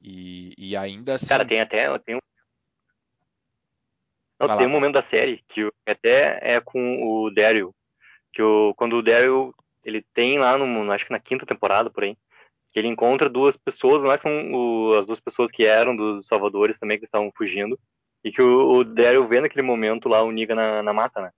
E, 0.00 0.54
e 0.58 0.76
ainda 0.76 1.14
assim. 1.14 1.26
Cara, 1.26 1.46
tem 1.46 1.60
até 1.60 1.98
tem 2.00 2.16
um, 2.16 2.20
não, 4.42 4.48
Vai 4.48 4.58
tem 4.58 4.66
lá, 4.66 4.72
um 4.72 4.74
momento 4.74 4.94
da 4.94 5.02
série 5.02 5.42
que 5.48 5.70
até 5.86 6.38
é 6.42 6.60
com 6.60 7.02
o 7.02 7.30
Daryl, 7.30 7.74
que 8.32 8.42
o, 8.42 8.74
quando 8.74 8.96
o 8.96 9.02
Daryl 9.02 9.54
ele 9.84 10.04
tem 10.14 10.38
lá 10.38 10.56
no, 10.56 10.92
acho 10.92 11.06
que 11.06 11.12
na 11.12 11.18
quinta 11.18 11.44
temporada 11.46 11.90
por 11.90 12.04
aí, 12.04 12.16
que 12.72 12.78
ele 12.78 12.88
encontra 12.88 13.28
duas 13.28 13.56
pessoas 13.56 14.02
lá 14.02 14.16
que 14.16 14.22
são 14.22 14.52
o- 14.52 14.98
as 14.98 15.04
duas 15.04 15.20
pessoas 15.20 15.50
que 15.50 15.66
eram 15.66 15.94
dos 15.94 16.26
Salvadores 16.26 16.78
também 16.78 16.98
que 16.98 17.04
estavam 17.04 17.30
fugindo 17.36 17.78
e 18.24 18.30
que 18.30 18.40
o, 18.42 18.78
o 18.78 18.84
Daryl 18.84 19.26
vê 19.28 19.40
naquele 19.40 19.66
momento 19.66 20.08
lá 20.08 20.22
o 20.22 20.30
Negan 20.32 20.54
na, 20.54 20.82
na 20.82 20.92
mata, 20.92 21.20
né? 21.20 21.30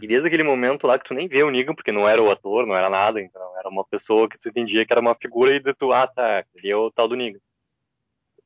E 0.00 0.08
desde 0.08 0.26
aquele 0.26 0.42
momento 0.42 0.86
lá 0.86 0.98
que 0.98 1.04
tu 1.04 1.14
nem 1.14 1.28
vê 1.28 1.44
o 1.44 1.50
Negan, 1.50 1.74
porque 1.74 1.92
não 1.92 2.08
era 2.08 2.20
o 2.20 2.30
ator, 2.30 2.66
não 2.66 2.74
era 2.74 2.90
nada, 2.90 3.20
então 3.20 3.56
era 3.58 3.68
uma 3.68 3.84
pessoa 3.84 4.28
que 4.28 4.38
tu 4.38 4.48
entendia 4.48 4.84
que 4.84 4.92
era 4.92 5.00
uma 5.00 5.14
figura 5.14 5.54
e 5.54 5.74
tu, 5.74 5.92
ah 5.92 6.06
tá, 6.06 6.44
ele 6.54 6.70
é 6.70 6.76
o 6.76 6.90
tal 6.90 7.06
do 7.06 7.14
Negan. 7.14 7.38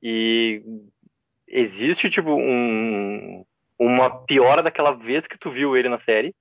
E 0.03 0.63
existe, 1.47 2.11
tipo, 2.11 2.31
um, 2.31 3.45
uma 3.79 4.11
piora 4.11 4.63
daquela 4.63 4.93
vez 4.93 5.27
que 5.27 5.39
tu 5.39 5.51
viu 5.51 5.77
ele 5.77 5.89
na 5.89 5.99
série, 5.99 6.35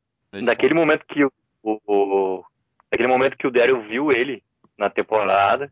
daquele 0.44 0.74
momento 0.74 1.06
que 1.06 1.24
o, 1.24 1.32
o, 1.62 1.80
o 1.86 2.44
daquele 2.90 3.08
momento 3.08 3.38
que 3.38 3.46
o 3.46 3.52
Daryl 3.52 3.80
viu 3.80 4.12
ele 4.12 4.44
na 4.78 4.90
temporada, 4.90 5.72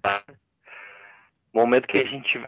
momento 1.54 1.88
que 1.88 1.98
a 1.98 2.04
gente 2.04 2.44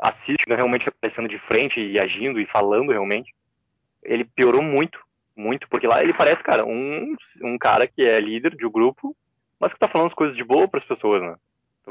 assiste 0.00 0.44
realmente 0.46 0.88
aparecendo 0.88 1.28
de 1.28 1.38
frente 1.38 1.80
e 1.80 1.98
agindo 1.98 2.40
e 2.40 2.46
falando 2.46 2.92
realmente, 2.92 3.34
ele 4.02 4.24
piorou 4.24 4.62
muito, 4.62 5.04
muito, 5.34 5.68
porque 5.68 5.86
lá 5.86 6.02
ele 6.02 6.12
parece, 6.12 6.44
cara, 6.44 6.64
um, 6.64 7.16
um 7.42 7.58
cara 7.58 7.86
que 7.86 8.02
é 8.06 8.20
líder 8.20 8.54
de 8.54 8.66
um 8.66 8.70
grupo, 8.70 9.16
mas 9.58 9.72
que 9.72 9.80
tá 9.80 9.88
falando 9.88 10.08
as 10.08 10.14
coisas 10.14 10.36
de 10.36 10.44
boa 10.44 10.68
pras 10.68 10.84
pessoas, 10.84 11.22
né? 11.22 11.36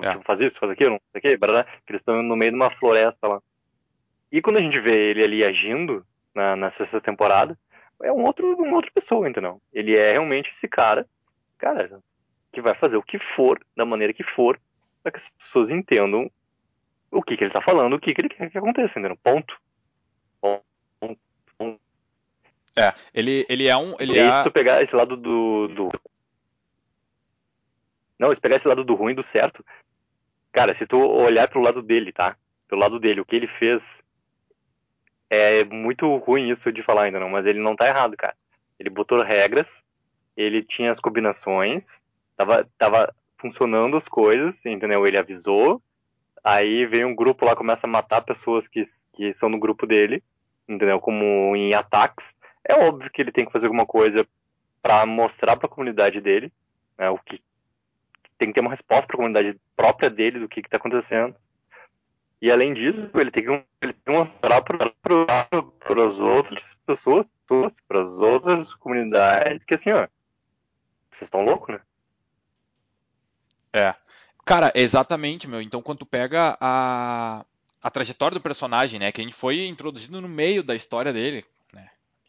É. 0.02 0.10
Tipo, 0.12 0.24
faz 0.24 0.40
isso, 0.42 0.60
faz 0.60 0.72
aquilo, 0.72 0.92
não 0.92 1.00
sei 1.12 1.20
o 1.20 1.22
que 1.22 1.92
eles 1.92 2.02
estão 2.02 2.22
no 2.22 2.36
meio 2.36 2.52
de 2.52 2.56
uma 2.56 2.70
floresta 2.70 3.28
lá. 3.28 3.42
E 4.32 4.42
quando 4.42 4.58
a 4.58 4.62
gente 4.62 4.80
vê 4.80 5.10
ele 5.10 5.24
ali 5.24 5.44
agindo 5.44 6.06
na, 6.34 6.56
na 6.56 6.70
sexta 6.70 7.00
temporada, 7.00 7.58
é 8.02 8.12
um 8.12 8.24
outro, 8.24 8.56
uma 8.56 8.76
outra 8.76 8.92
pessoa, 8.92 9.30
entendeu? 9.30 9.62
Ele 9.72 9.98
é 9.98 10.12
realmente 10.12 10.52
esse 10.52 10.68
cara, 10.68 11.08
cara, 11.58 12.02
que 12.52 12.62
vai 12.62 12.74
fazer 12.74 12.98
o 12.98 13.04
que 13.04 13.18
for, 13.18 13.60
da 13.76 13.86
maneira 13.86 14.14
que 14.14 14.24
for, 14.24 14.60
para 15.02 15.12
que 15.12 15.20
as 15.20 15.30
pessoas 15.30 15.70
entendam 15.70 16.30
o 17.12 17.22
que, 17.22 17.38
que 17.38 17.44
ele 17.44 17.52
tá 17.52 17.62
falando, 17.62 17.94
o 17.94 18.00
que, 18.00 18.14
que 18.14 18.22
ele 18.22 18.30
quer 18.30 18.50
que 18.50 18.58
aconteça, 18.58 19.00
entendeu? 19.00 19.18
Ponto. 19.22 19.62
Ponto. 20.42 20.66
Ponto. 21.58 21.80
É, 22.78 22.94
ele, 23.14 23.46
ele 23.48 23.68
é 23.68 23.78
um. 23.78 23.96
Ele 24.00 24.14
e 24.14 24.20
é... 24.20 24.32
se 24.32 24.44
tu 24.44 24.52
pegar 24.52 24.82
esse 24.82 24.96
lado 24.96 25.16
do, 25.16 25.68
do. 25.68 25.90
Não, 28.18 28.34
se 28.34 28.42
pegar 28.42 28.56
esse 28.56 28.68
lado 28.68 28.84
do 28.84 28.96
ruim 28.96 29.14
do 29.14 29.22
certo, 29.22 29.64
cara, 30.52 30.74
se 30.74 30.88
tu 30.88 30.98
olhar 30.98 31.48
pro 31.48 31.62
lado 31.62 31.84
dele, 31.84 32.12
tá? 32.12 32.36
Pelo 32.68 32.82
lado 32.82 33.00
dele, 33.00 33.22
o 33.22 33.26
que 33.26 33.36
ele 33.36 33.48
fez 33.48 34.03
é 35.36 35.64
muito 35.66 36.16
ruim 36.18 36.50
isso 36.50 36.72
de 36.72 36.84
falar 36.84 37.04
ainda 37.04 37.20
não, 37.20 37.30
mas 37.30 37.46
ele 37.46 37.60
não 37.60 37.76
tá 37.76 37.88
errado, 37.88 38.16
cara. 38.18 38.36
Ele 38.80 38.90
botou 38.90 39.22
regras, 39.22 39.84
ele 40.36 40.64
tinha 40.64 40.92
as 40.92 41.00
combinações, 41.00 42.04
tava, 42.36 42.68
tava 42.78 43.16
funcionando 43.38 43.98
as 43.98 44.08
coisas, 44.08 44.66
entendeu? 44.66 45.06
Ele 45.06 45.18
avisou, 45.18 45.82
aí 46.44 46.86
vem 46.86 47.06
um 47.06 47.16
grupo 47.16 47.46
lá, 47.46 47.56
começa 47.56 47.88
a 47.88 47.90
matar 47.90 48.22
pessoas 48.22 48.68
que, 48.68 48.82
que 49.14 49.34
são 49.34 49.50
no 49.50 49.60
grupo 49.60 49.86
dele, 49.86 50.24
entendeu? 50.68 51.00
Como 51.00 51.56
em 51.56 51.74
ataques. 51.74 52.36
É 52.64 52.76
óbvio 52.76 53.12
que 53.12 53.22
ele 53.22 53.32
tem 53.32 53.46
que 53.46 53.52
fazer 53.52 53.68
alguma 53.68 53.86
coisa 53.86 54.28
para 54.82 55.06
mostrar 55.06 55.56
para 55.56 55.68
a 55.68 55.70
comunidade 55.70 56.20
dele 56.20 56.52
né, 56.98 57.10
o 57.10 57.18
que 57.18 57.42
tem 58.38 58.50
que 58.50 58.54
ter 58.54 58.62
uma 58.62 58.70
resposta 58.70 59.08
para 59.08 59.16
a 59.16 59.18
comunidade 59.18 59.60
própria 59.76 60.10
dele 60.10 60.40
do 60.40 60.50
que 60.50 60.60
está 60.60 60.78
acontecendo. 60.78 61.36
E 62.44 62.52
além 62.52 62.74
disso, 62.74 63.10
ele 63.16 63.32
tem 63.32 63.42
que, 63.42 63.50
ele 63.50 63.94
tem 63.94 64.04
que 64.06 64.12
mostrar 64.12 64.62
para 64.62 66.04
as 66.06 66.20
outras 66.20 66.78
pessoas, 66.86 67.34
para 67.88 68.02
as 68.02 68.18
outras 68.18 68.76
comunidades, 68.76 69.66
que 69.66 69.76
assim, 69.76 69.94
ó, 69.94 70.06
vocês 71.10 71.22
estão 71.22 71.42
loucos, 71.42 71.76
né? 71.76 71.82
É. 73.72 73.96
Cara, 74.44 74.74
exatamente, 74.76 75.48
meu. 75.48 75.62
Então, 75.62 75.82
quando 75.82 76.00
tu 76.00 76.06
pega 76.06 76.58
a, 76.60 77.46
a 77.82 77.90
trajetória 77.90 78.36
do 78.36 78.44
personagem, 78.44 79.00
né, 79.00 79.10
que 79.14 79.22
a 79.22 79.24
gente 79.24 79.34
foi 79.34 79.66
introduzido 79.66 80.20
no 80.20 80.28
meio 80.28 80.62
da 80.62 80.76
história 80.76 81.14
dele, 81.14 81.46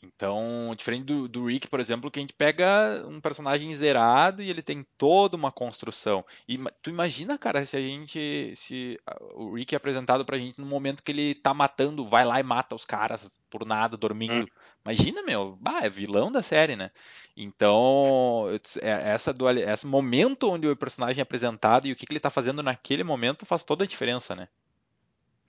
então, 0.04 0.74
diferente 0.76 1.04
do, 1.04 1.26
do, 1.26 1.46
Rick, 1.46 1.68
por 1.68 1.80
exemplo, 1.80 2.10
que 2.10 2.18
a 2.18 2.22
gente 2.22 2.34
pega 2.34 3.04
um 3.06 3.20
personagem 3.20 3.74
zerado 3.74 4.42
e 4.42 4.50
ele 4.50 4.62
tem 4.62 4.86
toda 4.98 5.36
uma 5.36 5.50
construção. 5.50 6.24
E 6.48 6.58
tu 6.82 6.90
imagina, 6.90 7.38
cara, 7.38 7.64
se 7.64 7.76
a 7.76 7.80
gente. 7.80 8.52
Se 8.56 9.00
o 9.34 9.54
Rick 9.54 9.74
é 9.74 9.76
apresentado 9.76 10.24
pra 10.24 10.38
gente 10.38 10.60
no 10.60 10.66
momento 10.66 11.02
que 11.02 11.12
ele 11.12 11.34
tá 11.34 11.54
matando, 11.54 12.04
vai 12.04 12.24
lá 12.24 12.38
e 12.38 12.42
mata 12.42 12.74
os 12.74 12.84
caras 12.84 13.40
por 13.48 13.64
nada, 13.66 13.96
dormindo. 13.96 14.44
Hum. 14.44 14.46
Imagina, 14.84 15.22
meu, 15.22 15.56
bah, 15.60 15.80
é 15.82 15.88
vilão 15.88 16.30
da 16.30 16.42
série, 16.42 16.76
né? 16.76 16.90
Então, 17.36 18.46
é, 18.82 19.12
essa 19.12 19.32
dual, 19.32 19.54
esse 19.54 19.86
momento 19.86 20.52
onde 20.52 20.68
o 20.68 20.76
personagem 20.76 21.20
é 21.20 21.22
apresentado 21.22 21.86
e 21.86 21.92
o 21.92 21.96
que, 21.96 22.04
que 22.04 22.12
ele 22.12 22.20
tá 22.20 22.30
fazendo 22.30 22.62
naquele 22.62 23.02
momento 23.02 23.46
faz 23.46 23.64
toda 23.64 23.84
a 23.84 23.86
diferença, 23.86 24.36
né? 24.36 24.48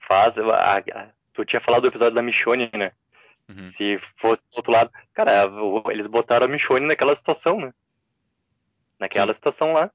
Faz. 0.00 0.34
Tu 1.34 1.44
tinha 1.44 1.60
falado 1.60 1.82
do 1.82 1.88
episódio 1.88 2.14
da 2.14 2.22
Michonne, 2.22 2.70
né? 2.72 2.92
Uhum. 3.48 3.66
Se 3.66 3.98
fosse 4.16 4.42
do 4.50 4.56
outro 4.56 4.72
lado. 4.72 4.90
Cara, 5.14 5.48
eles 5.90 6.06
botaram 6.06 6.46
a 6.46 6.48
Michonne 6.48 6.86
naquela 6.86 7.14
situação, 7.14 7.60
né? 7.60 7.72
Naquela 8.98 9.32
Sim. 9.32 9.36
situação 9.36 9.72
lá. 9.72 9.90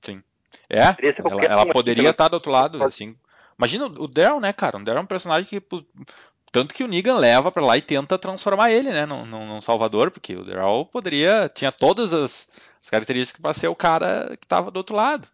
Sim. 0.00 0.22
É, 0.68 0.80
ela, 0.80 1.44
ela 1.44 1.66
poderia 1.66 2.10
estar 2.10 2.28
do 2.28 2.34
outro 2.34 2.50
lado, 2.50 2.82
assim. 2.82 3.16
Imagina 3.58 3.86
o 3.86 4.08
Daryl, 4.08 4.40
né, 4.40 4.52
cara? 4.52 4.76
O 4.76 4.84
Daryl 4.84 5.00
é 5.00 5.04
um 5.04 5.06
personagem 5.06 5.48
que. 5.48 5.62
Tanto 6.50 6.74
que 6.74 6.84
o 6.84 6.88
Negan 6.88 7.16
leva 7.16 7.50
para 7.50 7.64
lá 7.64 7.78
e 7.78 7.82
tenta 7.82 8.18
transformar 8.18 8.70
ele, 8.70 8.90
né, 8.90 9.06
num, 9.06 9.24
num 9.24 9.60
Salvador, 9.62 10.10
porque 10.10 10.36
o 10.36 10.44
Daryl 10.44 10.84
poderia. 10.84 11.48
tinha 11.48 11.72
todas 11.72 12.12
as, 12.12 12.48
as 12.82 12.90
características 12.90 13.40
para 13.40 13.54
ser 13.54 13.68
o 13.68 13.76
cara 13.76 14.36
que 14.38 14.44
estava 14.44 14.70
do 14.70 14.76
outro 14.76 14.94
lado. 14.94 15.28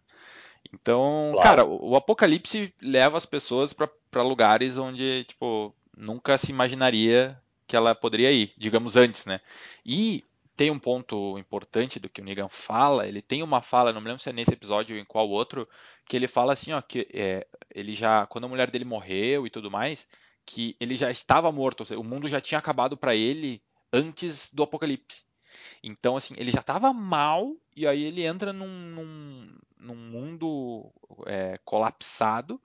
Então, 0.73 1.31
claro. 1.33 1.49
cara, 1.49 1.65
o, 1.65 1.91
o, 1.91 1.95
Apocalipse 1.95 2.73
leva 2.81 3.17
as 3.17 3.25
pessoas 3.25 3.73
para 3.73 4.23
lugares 4.23 4.77
onde, 4.77 5.25
tipo, 5.25 5.73
nunca 5.99 6.37
se 6.37 6.51
imaginaria 6.51 7.37
que 7.67 7.75
ela 7.75 7.93
poderia 7.93 8.31
ir, 8.31 8.53
digamos 8.57 8.95
antes, 8.95 9.25
né? 9.25 9.41
E 9.85 10.23
tem 10.55 10.71
um 10.71 10.79
ponto 10.79 11.37
importante 11.37 11.99
do 11.99 12.09
que 12.09 12.21
o 12.21 12.23
Negan 12.23 12.49
fala, 12.49 13.07
ele 13.07 13.21
tem 13.21 13.43
uma 13.43 13.61
fala, 13.61 13.93
não 13.93 14.01
me 14.01 14.07
lembro 14.07 14.23
se 14.23 14.29
é 14.29 14.33
nesse 14.33 14.53
episódio 14.53 14.95
ou 14.95 15.01
em 15.01 15.05
qual 15.05 15.29
outro, 15.29 15.67
que 16.05 16.15
ele 16.15 16.27
fala 16.27 16.53
assim, 16.53 16.71
ó, 16.71 16.81
que 16.81 17.07
é, 17.13 17.45
ele 17.73 17.93
já, 17.93 18.25
quando 18.25 18.45
a 18.45 18.47
mulher 18.47 18.71
dele 18.71 18.85
morreu 18.85 19.45
e 19.45 19.49
tudo 19.49 19.69
mais, 19.69 20.07
que 20.45 20.75
ele 20.79 20.95
já 20.95 21.11
estava 21.11 21.51
morto, 21.51 21.85
seja, 21.85 21.99
o 21.99 22.03
mundo 22.03 22.27
já 22.27 22.41
tinha 22.41 22.57
acabado 22.57 22.97
para 22.97 23.15
ele 23.15 23.61
antes 23.93 24.51
do 24.51 24.63
apocalipse. 24.63 25.23
Então, 25.83 26.17
assim, 26.17 26.33
ele 26.37 26.51
já 26.51 26.59
estava 26.59 26.91
mal 26.91 27.55
e 27.75 27.87
aí 27.87 28.03
ele 28.03 28.25
entra 28.25 28.51
num, 28.51 28.67
num, 28.67 29.57
num 29.77 29.95
mundo 29.95 30.91
é, 31.25 31.59
colapsado 31.63 32.59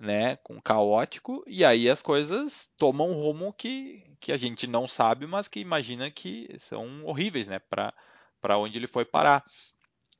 né, 0.00 0.36
com 0.36 0.58
caótico, 0.58 1.44
e 1.46 1.62
aí 1.62 1.88
as 1.88 2.00
coisas 2.00 2.70
tomam 2.78 3.10
um 3.10 3.20
rumo 3.20 3.52
que, 3.52 4.02
que 4.18 4.32
a 4.32 4.36
gente 4.38 4.66
não 4.66 4.88
sabe, 4.88 5.26
mas 5.26 5.46
que 5.46 5.60
imagina 5.60 6.10
que 6.10 6.48
são 6.58 7.04
horríveis, 7.04 7.46
né, 7.46 7.58
para 7.58 8.56
onde 8.56 8.78
ele 8.78 8.86
foi 8.86 9.04
parar. 9.04 9.44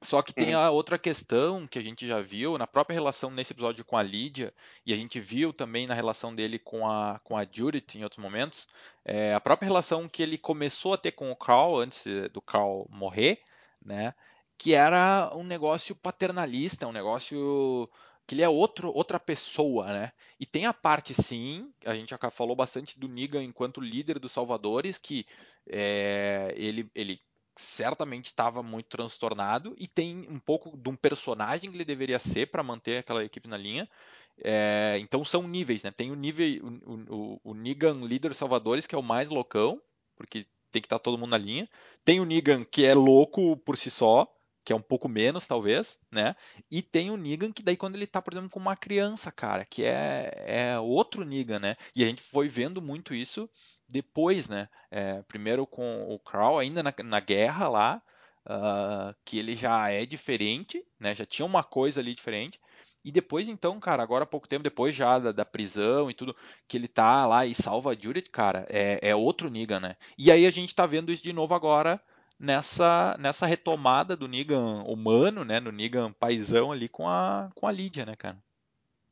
Só 0.02 0.22
que 0.22 0.34
tem 0.34 0.54
uhum. 0.54 0.60
a 0.60 0.70
outra 0.70 0.98
questão 0.98 1.66
que 1.66 1.78
a 1.78 1.82
gente 1.82 2.06
já 2.06 2.20
viu 2.20 2.58
na 2.58 2.66
própria 2.66 2.94
relação 2.94 3.30
nesse 3.30 3.54
episódio 3.54 3.82
com 3.82 3.96
a 3.96 4.02
Lídia, 4.02 4.52
e 4.84 4.92
a 4.92 4.96
gente 4.96 5.18
viu 5.18 5.50
também 5.50 5.86
na 5.86 5.94
relação 5.94 6.34
dele 6.34 6.58
com 6.58 6.86
a, 6.86 7.18
com 7.24 7.34
a 7.34 7.46
Judith 7.50 7.94
em 7.94 8.04
outros 8.04 8.22
momentos, 8.22 8.68
é, 9.02 9.32
a 9.32 9.40
própria 9.40 9.66
relação 9.66 10.06
que 10.10 10.22
ele 10.22 10.36
começou 10.36 10.92
a 10.92 10.98
ter 10.98 11.12
com 11.12 11.30
o 11.30 11.36
Carl 11.36 11.78
antes 11.78 12.04
do 12.34 12.42
Carl 12.42 12.86
morrer, 12.90 13.42
né, 13.82 14.12
que 14.58 14.74
era 14.74 15.32
um 15.34 15.42
negócio 15.42 15.96
paternalista, 15.96 16.86
um 16.86 16.92
negócio 16.92 17.88
que 18.30 18.36
ele 18.36 18.42
é 18.42 18.48
outro, 18.48 18.92
outra 18.94 19.18
pessoa, 19.18 19.92
né? 19.92 20.12
E 20.38 20.46
tem 20.46 20.64
a 20.64 20.72
parte, 20.72 21.12
sim, 21.20 21.68
a 21.84 21.96
gente 21.96 22.10
já 22.10 22.30
falou 22.30 22.54
bastante 22.54 22.96
do 22.96 23.08
Negan 23.08 23.42
enquanto 23.42 23.80
líder 23.80 24.20
dos 24.20 24.30
Salvadores, 24.30 24.98
que 24.98 25.26
é, 25.68 26.54
ele, 26.56 26.88
ele 26.94 27.20
certamente 27.56 28.26
estava 28.26 28.62
muito 28.62 28.86
transtornado 28.86 29.74
e 29.76 29.88
tem 29.88 30.28
um 30.30 30.38
pouco 30.38 30.76
de 30.76 30.88
um 30.88 30.94
personagem 30.94 31.68
que 31.68 31.76
ele 31.76 31.84
deveria 31.84 32.20
ser 32.20 32.46
para 32.52 32.62
manter 32.62 32.98
aquela 32.98 33.24
equipe 33.24 33.48
na 33.48 33.56
linha. 33.56 33.90
É, 34.38 34.96
então 35.00 35.24
são 35.24 35.48
níveis, 35.48 35.82
né? 35.82 35.90
Tem 35.90 36.12
o 36.12 36.14
nível, 36.14 36.46
o, 36.86 37.14
o, 37.16 37.40
o 37.42 37.52
Negan 37.52 37.94
líder 37.94 38.32
Salvadores, 38.32 38.86
que 38.86 38.94
é 38.94 38.98
o 38.98 39.02
mais 39.02 39.28
loucão, 39.28 39.82
porque 40.14 40.46
tem 40.70 40.80
que 40.80 40.86
estar 40.86 41.00
tá 41.00 41.02
todo 41.02 41.18
mundo 41.18 41.30
na 41.30 41.38
linha. 41.38 41.68
Tem 42.04 42.20
o 42.20 42.24
Negan 42.24 42.64
que 42.64 42.84
é 42.84 42.94
louco 42.94 43.56
por 43.56 43.76
si 43.76 43.90
só, 43.90 44.32
que 44.64 44.72
é 44.72 44.76
um 44.76 44.82
pouco 44.82 45.08
menos, 45.08 45.46
talvez, 45.46 45.98
né? 46.10 46.36
E 46.70 46.82
tem 46.82 47.10
o 47.10 47.16
Negan 47.16 47.52
que 47.52 47.62
daí 47.62 47.76
quando 47.76 47.94
ele 47.94 48.06
tá, 48.06 48.20
por 48.20 48.32
exemplo, 48.32 48.50
com 48.50 48.60
uma 48.60 48.76
criança, 48.76 49.32
cara, 49.32 49.64
que 49.64 49.84
é, 49.84 50.32
é 50.46 50.78
outro 50.78 51.24
Negan, 51.24 51.58
né? 51.58 51.76
E 51.94 52.04
a 52.04 52.06
gente 52.06 52.22
foi 52.22 52.48
vendo 52.48 52.82
muito 52.82 53.14
isso 53.14 53.48
depois, 53.88 54.48
né? 54.48 54.68
É, 54.90 55.22
primeiro 55.22 55.66
com 55.66 56.02
o 56.08 56.18
Crow, 56.18 56.58
ainda 56.58 56.82
na, 56.82 56.94
na 57.04 57.20
guerra 57.20 57.68
lá, 57.68 58.02
uh, 58.46 59.14
que 59.24 59.38
ele 59.38 59.56
já 59.56 59.90
é 59.90 60.04
diferente, 60.06 60.84
né? 60.98 61.14
Já 61.14 61.26
tinha 61.26 61.46
uma 61.46 61.64
coisa 61.64 62.00
ali 62.00 62.14
diferente. 62.14 62.60
E 63.02 63.10
depois, 63.10 63.48
então, 63.48 63.80
cara, 63.80 64.02
agora 64.02 64.24
há 64.24 64.26
pouco 64.26 64.46
tempo, 64.48 64.62
depois 64.62 64.94
já 64.94 65.18
da, 65.18 65.32
da, 65.32 65.44
prisão 65.44 66.10
e 66.10 66.14
tudo, 66.14 66.36
que 66.68 66.76
ele 66.76 66.86
tá 66.86 67.26
lá 67.26 67.46
e 67.46 67.54
salva 67.54 67.92
a 67.92 67.94
Judith, 67.94 68.28
cara, 68.30 68.66
é, 68.68 68.98
é 69.02 69.16
outro 69.16 69.50
Negan, 69.50 69.80
né? 69.80 69.96
E 70.18 70.30
aí 70.30 70.46
a 70.46 70.50
gente 70.50 70.74
tá 70.74 70.86
vendo 70.86 71.10
isso 71.10 71.22
de 71.22 71.32
novo 71.32 71.54
agora 71.54 72.00
nessa, 72.40 73.14
nessa 73.18 73.44
retomada 73.44 74.16
do 74.16 74.26
Negan 74.26 74.82
humano, 74.84 75.44
né? 75.44 75.60
No 75.60 75.70
Negan 75.70 76.10
paizão 76.12 76.72
ali 76.72 76.88
com 76.88 77.06
a, 77.06 77.50
com 77.54 77.66
a 77.66 77.72
Lídia, 77.72 78.06
né, 78.06 78.16
cara? 78.16 78.38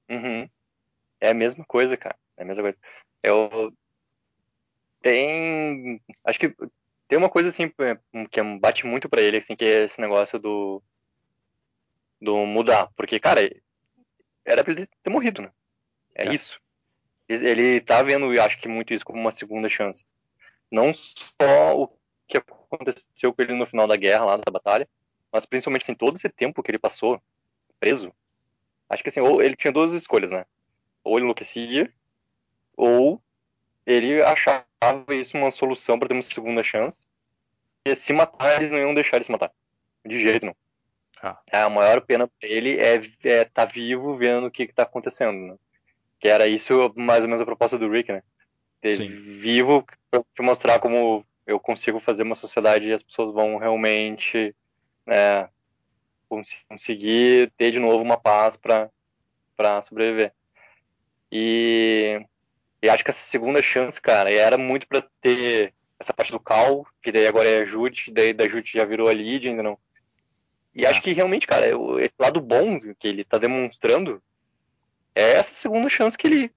Uhum. 0.09 0.49
É 1.21 1.31
a 1.31 1.35
mesma 1.35 1.65
coisa, 1.67 1.97
cara. 1.97 2.17
É 2.39 2.43
a 2.43 2.47
mesma 2.47 2.63
coisa. 2.63 2.79
Eu. 3.23 3.73
Tem. 5.03 6.01
Acho 6.25 6.41
que 6.41 6.55
tem 7.07 7.19
uma 7.19 7.29
coisa 7.29 7.51
assim 7.51 7.71
que 8.31 8.43
bate 8.59 8.87
muito 8.87 9.09
para 9.09 9.21
ele, 9.21 9.37
assim, 9.37 9.55
que 9.55 9.65
é 9.65 9.85
esse 9.85 10.01
negócio 10.01 10.39
do. 10.39 10.83
do 12.21 12.47
mudar. 12.47 12.89
Porque, 12.97 13.21
cara, 13.21 13.41
era 14.45 14.65
pra 14.65 14.73
ele 14.73 14.87
ter 15.03 15.11
morrido, 15.11 15.43
né? 15.43 15.53
É, 16.15 16.29
é. 16.29 16.35
isso. 16.35 16.59
Ele 17.29 17.79
tá 17.83 18.03
vendo, 18.03 18.33
eu 18.33 18.43
acho 18.43 18.59
que 18.59 18.69
muito 18.69 18.95
isso 18.95 19.05
como 19.05 19.21
uma 19.21 19.31
segunda 19.31 19.69
chance. 19.69 20.03
Não 20.71 20.95
só 20.95 21.77
o 21.77 21.89
que 22.27 22.39
aconteceu 22.39 22.58
com 22.69 23.43
ele 23.43 23.55
no 23.55 23.67
final 23.67 23.87
da 23.87 23.97
guerra, 23.97 24.25
lá 24.25 24.37
da 24.37 24.51
batalha, 24.51 24.89
mas 25.33 25.47
principalmente 25.47 25.83
assim, 25.83 25.95
todo 25.95 26.17
esse 26.17 26.29
tempo 26.29 26.63
que 26.63 26.71
ele 26.71 26.79
passou 26.79 27.21
preso, 27.79 28.13
acho 28.89 29.03
que 29.03 29.09
assim, 29.09 29.21
ou 29.21 29.43
ele 29.43 29.57
tinha 29.57 29.73
duas 29.73 29.93
escolhas, 29.93 30.31
né? 30.31 30.45
Ou 31.05 31.17
ele 31.17 31.25
enlouquecia, 31.25 31.93
ou 32.77 33.21
ele 33.87 34.23
achava 34.23 34.65
isso 35.11 35.37
uma 35.37 35.51
solução 35.51 35.99
para 35.99 36.09
ter 36.09 36.15
uma 36.15 36.23
segunda 36.23 36.63
chance. 36.63 37.07
E 37.85 37.95
se 37.95 38.13
matar, 38.13 38.57
eles 38.57 38.71
não 38.71 38.79
iam 38.79 38.95
deixar 38.95 39.17
ele 39.17 39.25
se 39.25 39.33
matar. 39.33 39.51
De 40.05 40.21
jeito 40.21 40.47
não. 40.47 40.57
Ah. 41.23 41.41
A 41.53 41.69
maior 41.69 42.01
pena 42.01 42.29
para 42.29 42.49
ele 42.49 42.79
é 42.79 42.97
estar 42.97 43.29
é 43.29 43.45
tá 43.45 43.65
vivo 43.65 44.15
vendo 44.15 44.47
o 44.47 44.51
que 44.51 44.65
está 44.65 44.83
acontecendo, 44.83 45.53
né? 45.53 45.57
Que 46.21 46.29
era 46.29 46.47
isso 46.47 46.93
mais 46.97 47.23
ou 47.23 47.29
menos 47.29 47.41
a 47.41 47.47
proposta 47.47 47.79
do 47.79 47.91
Rick, 47.91 48.13
né? 48.13 48.23
Ter 48.81 48.97
Sim. 48.97 49.09
vivo 49.09 49.85
para 50.11 50.23
te 50.23 50.43
mostrar 50.43 50.79
como 50.79 51.25
eu 51.49 51.59
consigo 51.59 51.99
fazer 51.99 52.25
uma 52.25 52.35
sociedade 52.35 52.87
e 52.87 52.93
as 52.93 53.03
pessoas 53.03 53.33
vão 53.33 53.57
realmente 53.57 54.55
né, 55.07 55.49
conseguir 56.69 57.51
ter 57.57 57.73
de 57.73 57.79
novo 57.79 58.05
uma 58.05 58.19
paz 58.19 58.55
para 58.55 59.83
sobreviver. 59.83 60.35
E, 61.33 62.21
e 62.83 62.91
acho 62.91 63.03
que 63.03 63.11
essa 63.11 63.27
segunda 63.27 63.63
chance, 63.63 63.99
cara, 63.99 64.31
era 64.31 64.59
muito 64.59 64.87
para 64.87 65.03
ter 65.23 65.73
essa 65.99 66.13
parte 66.13 66.31
do 66.31 66.39
Cal, 66.39 66.87
que 67.01 67.11
daí 67.11 67.27
agora 67.27 67.49
é 67.49 67.63
a 67.63 67.65
Jude, 67.65 68.11
daí 68.13 68.35
da 68.35 68.47
Jude 68.47 68.71
já 68.71 68.85
virou 68.85 69.09
a 69.09 69.15
Lid, 69.15 69.49
ainda 69.49 69.63
não. 69.63 69.79
E 70.75 70.85
acho 70.85 71.01
que 71.01 71.13
realmente, 71.13 71.47
cara, 71.47 71.67
esse 72.01 72.15
lado 72.19 72.43
bom 72.43 72.79
que 72.79 73.09
ele 73.09 73.25
tá 73.25 73.39
demonstrando 73.39 74.23
é 75.15 75.33
essa 75.33 75.55
segunda 75.55 75.89
chance 75.89 76.17
que 76.17 76.27
ele, 76.27 76.53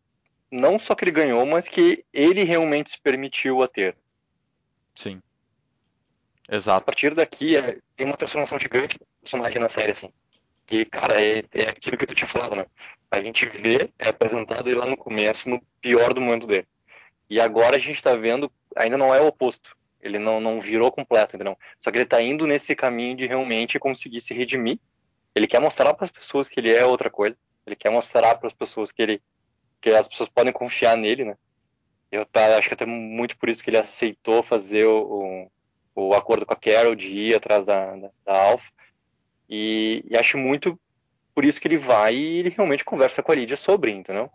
não 0.52 0.78
só 0.78 0.94
que 0.94 1.06
ele 1.06 1.12
ganhou, 1.12 1.46
mas 1.46 1.70
que 1.70 2.06
ele 2.12 2.44
realmente 2.44 2.92
se 2.92 3.00
permitiu 3.00 3.64
a 3.64 3.70
ter. 3.70 3.96
Sim. 4.96 5.22
Exato. 6.50 6.80
A 6.80 6.82
partir 6.82 7.16
daqui, 7.16 7.56
é, 7.56 7.80
tem 7.96 8.06
uma 8.06 8.18
transformação 8.18 8.60
gigante 8.60 8.98
do 8.98 9.06
personagem 9.22 9.60
na 9.60 9.70
série, 9.70 9.92
assim. 9.92 10.12
Que, 10.66 10.86
cara, 10.86 11.22
é, 11.22 11.44
é 11.54 11.70
aquilo 11.70 11.98
que 11.98 12.06
tu 12.06 12.16
tinha 12.16 12.28
falado, 12.28 12.56
né? 12.56 12.66
A 13.10 13.22
gente 13.22 13.46
vê, 13.46 13.90
é 14.00 14.10
apresentado 14.10 14.68
ele 14.68 14.78
lá 14.78 14.86
no 14.86 14.98
começo, 14.98 15.50
no 15.50 15.62
pior 15.82 16.14
do 16.14 16.22
momento 16.22 16.48
dele. 16.48 16.68
E 17.30 17.40
agora 17.40 17.78
a 17.78 17.80
gente 17.80 18.02
tá 18.02 18.16
vendo, 18.16 18.52
ainda 18.76 18.98
não 18.98 19.14
é 19.14 19.22
o 19.22 19.28
oposto. 19.28 19.76
Ele 20.02 20.18
não, 20.20 20.42
não 20.42 20.60
virou 20.60 20.92
completo, 20.92 21.36
entendeu? 21.36 21.58
Só 21.80 21.92
que 21.92 21.98
ele 21.98 22.06
tá 22.06 22.22
indo 22.22 22.48
nesse 22.48 22.76
caminho 22.76 23.16
de 23.16 23.28
realmente 23.28 23.80
conseguir 23.80 24.20
se 24.20 24.34
redimir 24.34 24.80
Ele 25.36 25.48
quer 25.48 25.60
mostrar 25.60 25.94
para 25.94 26.06
as 26.06 26.12
pessoas 26.12 26.50
que 26.50 26.60
ele 26.60 26.74
é 26.74 26.86
outra 26.86 27.10
coisa. 27.10 27.38
Ele 27.66 27.76
quer 27.76 27.92
mostrar 27.92 28.36
para 28.36 28.48
as 28.48 28.54
pessoas 28.54 28.92
que 28.92 29.02
ele 29.02 29.22
que 29.80 29.90
as 29.90 30.08
pessoas 30.08 30.30
podem 30.30 30.54
confiar 30.54 30.96
nele, 30.96 31.26
né? 31.26 31.36
Eu 32.12 32.26
tá, 32.26 32.58
acho 32.58 32.68
que 32.68 32.74
até 32.74 32.86
muito 32.86 33.38
por 33.38 33.50
isso 33.50 33.64
que 33.64 33.70
ele 33.70 33.78
aceitou 33.78 34.44
fazer 34.44 34.86
o, 34.86 35.50
o, 35.96 36.08
o 36.10 36.14
acordo 36.14 36.46
com 36.46 36.54
a 36.54 36.58
Carol 36.58 36.94
de 36.94 37.08
ir 37.08 37.36
atrás 37.36 37.64
da, 37.64 37.96
da, 37.96 38.10
da 38.26 38.44
Alpha. 38.44 38.70
E, 39.50 40.04
e, 40.10 40.18
acho 40.18 40.38
muito 40.38 40.80
por 41.34 41.46
isso 41.46 41.60
que 41.60 41.68
ele 41.68 41.78
vai 41.78 42.16
e 42.16 42.40
ele 42.40 42.50
realmente 42.50 42.84
conversa 42.84 43.24
com 43.24 43.32
a 43.32 43.36
Lídia 43.36 43.56
sobre, 43.56 43.92
entendeu? 43.92 44.30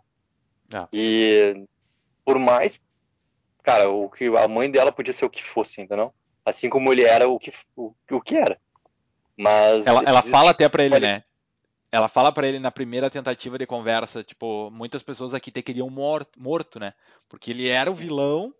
Ah. 0.73 0.87
E 0.91 1.65
por 2.25 2.39
mais, 2.39 2.79
cara, 3.63 3.89
o 3.89 4.09
que 4.09 4.25
a 4.25 4.47
mãe 4.47 4.69
dela 4.69 4.91
podia 4.91 5.13
ser 5.13 5.25
o 5.25 5.29
que 5.29 5.43
fosse, 5.43 5.79
entendeu? 5.79 6.13
Assim 6.43 6.69
como 6.69 6.91
ele 6.91 7.03
era 7.03 7.27
o 7.27 7.39
que, 7.39 7.53
o, 7.75 7.93
o 8.11 8.21
que 8.21 8.37
era. 8.37 8.59
Mas. 9.37 9.85
Ela, 9.85 10.03
ela 10.05 10.23
fala 10.23 10.51
até 10.51 10.67
pra 10.67 10.83
ele, 10.83 10.99
né? 10.99 11.23
Ela 11.91 12.07
fala 12.07 12.31
para 12.31 12.47
ele 12.47 12.59
na 12.59 12.71
primeira 12.71 13.09
tentativa 13.09 13.57
de 13.57 13.65
conversa, 13.65 14.23
tipo, 14.23 14.69
muitas 14.71 15.01
pessoas 15.01 15.33
aqui 15.33 15.51
te 15.51 15.61
queriam 15.61 15.89
morto, 15.89 16.39
morto, 16.39 16.79
né? 16.79 16.93
Porque 17.29 17.51
ele 17.51 17.69
era 17.69 17.89
o 17.89 17.95
vilão 17.95 18.53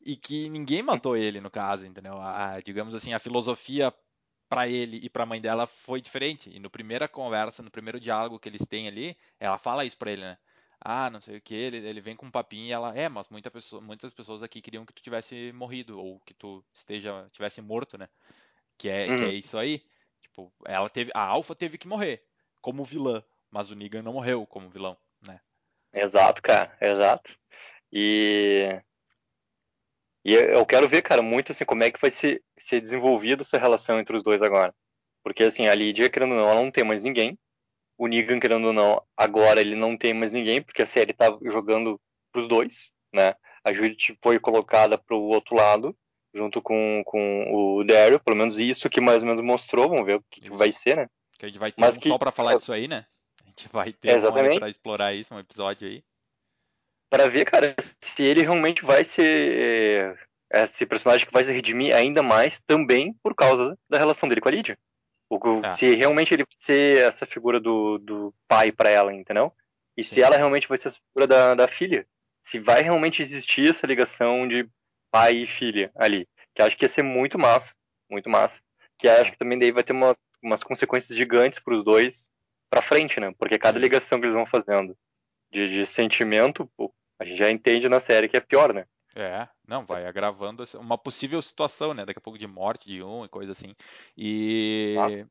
e 0.00 0.16
que 0.16 0.48
ninguém 0.48 0.82
matou 0.82 1.16
ele, 1.16 1.40
no 1.40 1.50
caso, 1.50 1.84
entendeu? 1.84 2.18
A, 2.20 2.58
digamos 2.64 2.94
assim, 2.94 3.12
a 3.12 3.18
filosofia 3.18 3.92
para 4.48 4.66
ele 4.66 4.98
e 5.02 5.10
para 5.10 5.24
a 5.24 5.26
mãe 5.26 5.40
dela 5.40 5.66
foi 5.66 6.00
diferente. 6.00 6.50
E 6.50 6.58
no 6.58 6.70
primeira 6.70 7.06
conversa, 7.06 7.62
no 7.62 7.70
primeiro 7.70 8.00
diálogo 8.00 8.38
que 8.38 8.48
eles 8.48 8.66
têm 8.66 8.88
ali, 8.88 9.16
ela 9.38 9.58
fala 9.58 9.84
isso 9.84 9.98
para 9.98 10.12
ele, 10.12 10.22
né? 10.22 10.38
Ah, 10.80 11.10
não 11.10 11.20
sei 11.20 11.36
o 11.36 11.42
que, 11.42 11.54
ele, 11.54 11.76
ele 11.76 12.00
vem 12.00 12.16
com 12.16 12.24
um 12.24 12.30
papinho 12.30 12.64
e 12.64 12.72
ela, 12.72 12.96
é, 12.96 13.06
mas 13.06 13.28
muita 13.28 13.50
pessoa, 13.50 13.82
muitas 13.82 14.14
pessoas 14.14 14.42
aqui 14.42 14.62
queriam 14.62 14.86
que 14.86 14.94
tu 14.94 15.02
tivesse 15.02 15.52
morrido 15.52 16.00
ou 16.00 16.18
que 16.20 16.32
tu 16.32 16.64
esteja 16.72 17.28
tivesse 17.30 17.60
morto, 17.60 17.98
né? 17.98 18.08
Que 18.78 18.88
é, 18.88 19.10
uhum. 19.10 19.16
que 19.16 19.22
é 19.24 19.26
uhum. 19.26 19.32
isso 19.32 19.58
aí. 19.58 19.84
Tipo, 20.22 20.50
ela 20.64 20.88
teve, 20.88 21.10
a 21.14 21.22
Alpha 21.22 21.54
teve 21.54 21.76
que 21.76 21.86
morrer 21.86 22.29
como 22.60 22.84
vilã, 22.84 23.22
mas 23.50 23.70
o 23.70 23.74
Negan 23.74 24.02
não 24.02 24.14
morreu 24.14 24.46
como 24.46 24.70
vilão, 24.70 24.96
né? 25.26 25.40
Exato, 25.92 26.42
cara, 26.42 26.76
exato. 26.80 27.36
E 27.92 28.80
e 30.24 30.34
eu 30.34 30.66
quero 30.66 30.86
ver, 30.88 31.02
cara, 31.02 31.22
muito 31.22 31.52
assim 31.52 31.64
como 31.64 31.82
é 31.82 31.90
que 31.90 32.00
vai 32.00 32.10
ser, 32.10 32.42
ser 32.58 32.80
desenvolvida 32.80 33.42
essa 33.42 33.58
relação 33.58 33.98
entre 33.98 34.16
os 34.16 34.22
dois 34.22 34.42
agora. 34.42 34.74
Porque 35.22 35.44
assim, 35.44 35.66
a 35.66 35.74
Lydia, 35.74 36.10
querendo 36.10 36.34
ou 36.34 36.40
não, 36.40 36.50
ela 36.50 36.62
não 36.62 36.70
tem 36.70 36.84
mais 36.84 37.00
ninguém. 37.00 37.38
O 37.96 38.06
Negan, 38.06 38.38
querendo 38.40 38.66
ou 38.68 38.72
não, 38.72 39.02
agora 39.16 39.60
ele 39.60 39.74
não 39.74 39.96
tem 39.96 40.14
mais 40.14 40.30
ninguém, 40.30 40.62
porque 40.62 40.82
a 40.82 40.86
série 40.86 41.12
tá 41.12 41.36
jogando 41.42 42.00
pros 42.32 42.48
dois, 42.48 42.92
né? 43.12 43.34
A 43.64 43.72
Judith 43.72 44.16
foi 44.22 44.38
colocada 44.40 44.96
pro 44.96 45.18
outro 45.18 45.54
lado, 45.54 45.96
junto 46.34 46.62
com, 46.62 47.02
com 47.04 47.52
o 47.52 47.84
Daryl, 47.84 48.20
pelo 48.20 48.36
menos 48.36 48.58
isso 48.58 48.88
que 48.88 49.00
mais 49.00 49.22
ou 49.22 49.28
menos 49.28 49.42
mostrou, 49.42 49.88
vamos 49.88 50.06
ver 50.06 50.16
o 50.16 50.24
que, 50.30 50.40
que 50.40 50.50
vai 50.50 50.72
ser, 50.72 50.96
né? 50.96 51.06
Que 51.40 51.46
a 51.46 51.48
gente 51.48 51.58
vai 51.58 51.72
ter 51.72 51.80
Mas 51.80 51.96
um 51.96 52.00
que... 52.00 52.08
só 52.10 52.18
pra 52.18 52.30
falar 52.30 52.56
disso 52.56 52.70
aí, 52.70 52.86
né? 52.86 53.06
A 53.42 53.48
gente 53.48 53.66
vai 53.68 53.94
ter 53.94 54.14
Exatamente. 54.14 54.56
um 54.56 54.58
pra 54.58 54.68
explorar 54.68 55.14
isso, 55.14 55.34
um 55.34 55.38
episódio 55.38 55.88
aí. 55.88 56.04
Para 57.08 57.30
ver, 57.30 57.46
cara, 57.46 57.74
se 57.98 58.22
ele 58.22 58.42
realmente 58.42 58.84
vai 58.84 59.06
ser 59.06 60.14
eh, 60.52 60.62
esse 60.62 60.84
personagem 60.84 61.26
que 61.26 61.32
vai 61.32 61.42
se 61.42 61.50
redimir 61.50 61.96
ainda 61.96 62.22
mais 62.22 62.60
também 62.66 63.14
por 63.22 63.34
causa 63.34 63.74
da 63.88 63.96
relação 63.96 64.28
dele 64.28 64.42
com 64.42 64.48
a 64.50 64.52
Lydia. 64.52 64.78
O, 65.30 65.38
ah. 65.64 65.72
Se 65.72 65.94
realmente 65.94 66.34
ele 66.34 66.44
ser 66.58 67.06
essa 67.06 67.24
figura 67.24 67.58
do, 67.58 67.96
do 67.96 68.34
pai 68.46 68.70
para 68.70 68.90
ela, 68.90 69.10
entendeu? 69.10 69.50
E 69.96 70.04
Sim. 70.04 70.16
se 70.16 70.22
ela 70.22 70.36
realmente 70.36 70.68
vai 70.68 70.76
ser 70.76 70.88
essa 70.88 71.00
figura 71.08 71.26
da, 71.26 71.54
da 71.54 71.68
filha. 71.68 72.06
Se 72.44 72.58
vai 72.58 72.82
realmente 72.82 73.22
existir 73.22 73.70
essa 73.70 73.86
ligação 73.86 74.46
de 74.46 74.68
pai 75.10 75.36
e 75.36 75.46
filha 75.46 75.90
ali. 75.96 76.28
Que 76.54 76.60
acho 76.60 76.76
que 76.76 76.84
ia 76.84 76.88
ser 76.88 77.02
muito 77.02 77.38
massa. 77.38 77.74
Muito 78.10 78.28
massa. 78.28 78.60
Que 78.98 79.08
acho 79.08 79.32
que 79.32 79.38
também 79.38 79.58
daí 79.58 79.72
vai 79.72 79.82
ter 79.82 79.94
uma 79.94 80.14
umas 80.42 80.62
consequências 80.62 81.16
gigantes 81.16 81.58
para 81.58 81.76
os 81.76 81.84
dois 81.84 82.30
para 82.68 82.82
frente, 82.82 83.18
né? 83.18 83.34
Porque 83.38 83.58
cada 83.58 83.78
ligação 83.78 84.18
que 84.18 84.26
eles 84.26 84.34
vão 84.34 84.46
fazendo 84.46 84.96
de, 85.50 85.68
de 85.68 85.86
sentimento, 85.86 86.70
pô, 86.76 86.92
a 87.18 87.24
gente 87.24 87.38
já 87.38 87.50
entende 87.50 87.88
na 87.88 88.00
série 88.00 88.28
que 88.28 88.36
é 88.36 88.40
pior, 88.40 88.72
né? 88.72 88.86
É, 89.14 89.48
não, 89.66 89.84
vai 89.84 90.06
agravando 90.06 90.64
uma 90.74 90.96
possível 90.96 91.42
situação, 91.42 91.92
né? 91.92 92.06
Daqui 92.06 92.18
a 92.18 92.22
pouco 92.22 92.38
de 92.38 92.46
morte 92.46 92.88
de 92.88 93.02
um 93.02 93.24
e 93.24 93.28
coisa 93.28 93.52
assim. 93.52 93.74
E. 94.16 94.96
Ah. 94.98 95.26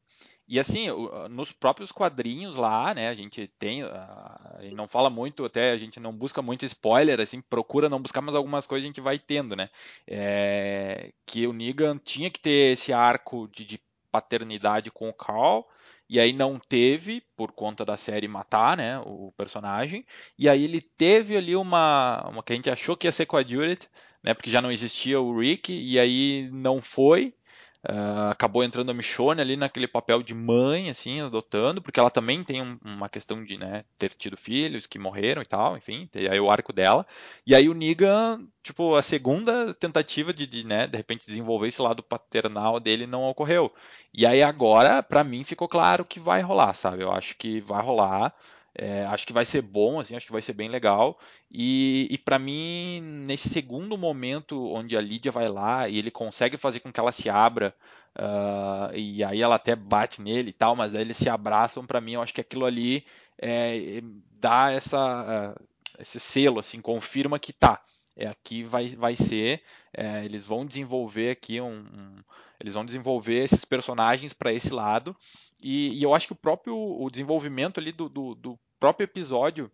E 0.52 0.60
assim, 0.60 0.88
nos 1.30 1.52
próprios 1.52 1.92
quadrinhos 1.92 2.56
lá, 2.56 2.92
né, 2.96 3.10
a 3.10 3.14
gente 3.14 3.48
tem, 3.60 3.84
a 3.84 4.58
gente 4.62 4.74
não 4.74 4.88
fala 4.88 5.08
muito, 5.08 5.46
até 5.46 5.70
a 5.70 5.78
gente 5.78 6.00
não 6.00 6.12
busca 6.12 6.42
muito 6.42 6.66
spoiler, 6.66 7.20
assim, 7.20 7.40
procura 7.40 7.88
não 7.88 8.02
buscar, 8.02 8.20
mas 8.20 8.34
algumas 8.34 8.66
coisas 8.66 8.84
a 8.84 8.88
gente 8.88 9.00
vai 9.00 9.20
tendo, 9.20 9.56
né, 9.56 9.70
é, 10.08 11.12
que 11.24 11.46
o 11.46 11.54
Negan 11.54 12.00
tinha 12.00 12.32
que 12.32 12.40
ter 12.40 12.74
esse 12.74 12.92
arco 12.92 13.48
de, 13.50 13.64
de 13.64 13.80
paternidade 14.12 14.92
com 14.92 15.10
o 15.10 15.14
Carl, 15.14 15.64
e 16.10 16.20
aí 16.20 16.34
não 16.34 16.60
teve, 16.60 17.22
por 17.36 17.52
conta 17.52 17.86
da 17.86 17.96
série 17.96 18.28
matar, 18.28 18.76
né, 18.76 19.00
o 19.06 19.32
personagem, 19.38 20.06
e 20.38 20.50
aí 20.50 20.64
ele 20.64 20.82
teve 20.82 21.38
ali 21.38 21.56
uma, 21.56 22.28
uma 22.28 22.44
que 22.44 22.54
a 22.54 22.56
gente 22.56 22.70
achou 22.70 22.98
que 22.98 23.08
ia 23.08 23.12
ser 23.12 23.26
com 23.26 23.38
a 23.38 23.44
Judith, 23.44 23.88
né, 24.24 24.34
porque 24.34 24.50
já 24.50 24.62
não 24.62 24.72
existia 24.72 25.22
o 25.22 25.38
Rick, 25.40 25.72
e 25.72 26.00
aí 26.00 26.50
não 26.52 26.82
foi, 26.82 27.34
Uh, 27.82 28.30
acabou 28.32 28.62
entrando 28.62 28.92
a 28.92 28.94
Michonne 28.94 29.40
ali 29.40 29.56
naquele 29.56 29.88
papel 29.88 30.22
de 30.22 30.34
mãe, 30.34 30.90
assim, 30.90 31.22
adotando, 31.22 31.82
porque 31.82 31.98
ela 31.98 32.10
também 32.10 32.44
tem 32.44 32.62
um, 32.62 32.78
uma 32.84 33.08
questão 33.08 33.42
de 33.42 33.58
né, 33.58 33.86
ter 33.98 34.14
tido 34.14 34.36
filhos 34.36 34.86
que 34.86 35.00
morreram 35.00 35.42
e 35.42 35.46
tal, 35.46 35.78
enfim, 35.78 36.06
tem 36.12 36.28
aí 36.28 36.40
o 36.42 36.52
arco 36.52 36.74
dela. 36.74 37.08
E 37.48 37.56
aí 37.56 37.70
o 37.70 37.74
Negan, 37.74 38.46
tipo, 38.62 38.96
a 38.96 39.02
segunda 39.02 39.74
tentativa 39.74 40.34
de, 40.34 40.46
de, 40.46 40.66
né, 40.66 40.88
de 40.88 40.98
repente 40.98 41.26
desenvolver 41.26 41.68
esse 41.70 41.82
lado 41.82 42.04
paternal 42.04 42.82
dele 42.82 43.08
não 43.08 43.24
ocorreu. 43.24 43.74
E 44.14 44.26
aí 44.26 44.44
agora, 44.44 45.02
para 45.02 45.24
mim, 45.24 45.46
ficou 45.46 45.68
claro 45.68 46.04
que 46.04 46.20
vai 46.20 46.42
rolar, 46.42 46.74
sabe? 46.74 47.04
Eu 47.04 47.12
acho 47.14 47.38
que 47.38 47.62
vai 47.62 47.82
rolar. 47.82 48.36
É, 48.76 49.06
acho 49.06 49.26
que 49.26 49.34
vai 49.34 49.46
ser 49.46 49.62
bom, 49.62 50.00
assim, 50.00 50.16
acho 50.16 50.26
que 50.26 50.32
vai 50.32 50.42
ser 50.42 50.54
bem 50.54 50.70
legal. 50.70 51.20
E, 51.52 52.08
e 52.12 52.18
para 52.18 52.40
mim, 52.40 53.02
nesse 53.26 53.50
segundo 53.50 53.98
momento 53.98 54.72
onde 54.72 54.96
a 54.96 55.02
Lídia 55.02 55.32
vai 55.32 55.48
lá 55.48 55.88
e 55.90 55.98
ele 55.98 56.12
consegue 56.12 56.58
fazer 56.58 56.80
com 56.80 56.92
que 56.92 57.00
ela 57.00 57.12
se 57.12 57.30
abra, 57.30 57.76
uh, 58.18 58.96
e 58.96 59.24
aí 59.24 59.42
ela 59.42 59.56
até 59.56 59.76
bate 59.76 60.22
nele 60.22 60.50
e 60.50 60.54
tal, 60.54 60.76
mas 60.76 60.94
aí 60.94 61.02
eles 61.02 61.18
se 61.18 61.30
abraçam, 61.30 61.86
para 61.86 62.02
mim, 62.02 62.14
eu 62.14 62.22
acho 62.22 62.34
que 62.34 62.42
aquilo 62.42 62.66
ali 62.66 63.06
é, 63.38 64.02
dá 64.40 64.72
essa, 64.72 65.56
uh, 65.58 65.66
esse 66.00 66.20
selo, 66.20 66.60
assim, 66.60 66.82
confirma 66.82 67.40
que 67.40 67.54
tá. 67.54 67.84
É, 68.16 68.28
aqui 68.28 68.64
vai, 68.64 68.90
vai 68.96 69.16
ser, 69.16 69.64
é, 69.94 70.26
eles 70.26 70.46
vão 70.46 70.66
desenvolver 70.66 71.32
aqui 71.32 71.62
um, 71.62 71.80
um, 71.80 72.16
eles 72.60 72.74
vão 72.74 72.86
desenvolver 72.86 73.46
esses 73.46 73.64
personagens 73.64 74.34
para 74.34 74.52
esse 74.52 74.74
lado 74.74 75.16
e, 75.62 76.00
e, 76.00 76.04
eu 76.04 76.14
acho 76.14 76.28
que 76.28 76.34
o 76.34 76.38
próprio 76.38 76.76
o 76.76 77.10
desenvolvimento 77.10 77.80
ali 77.80 77.92
do, 77.92 78.08
do, 78.08 78.36
do 78.36 78.60
próprio 78.80 79.06
episódio, 79.06 79.72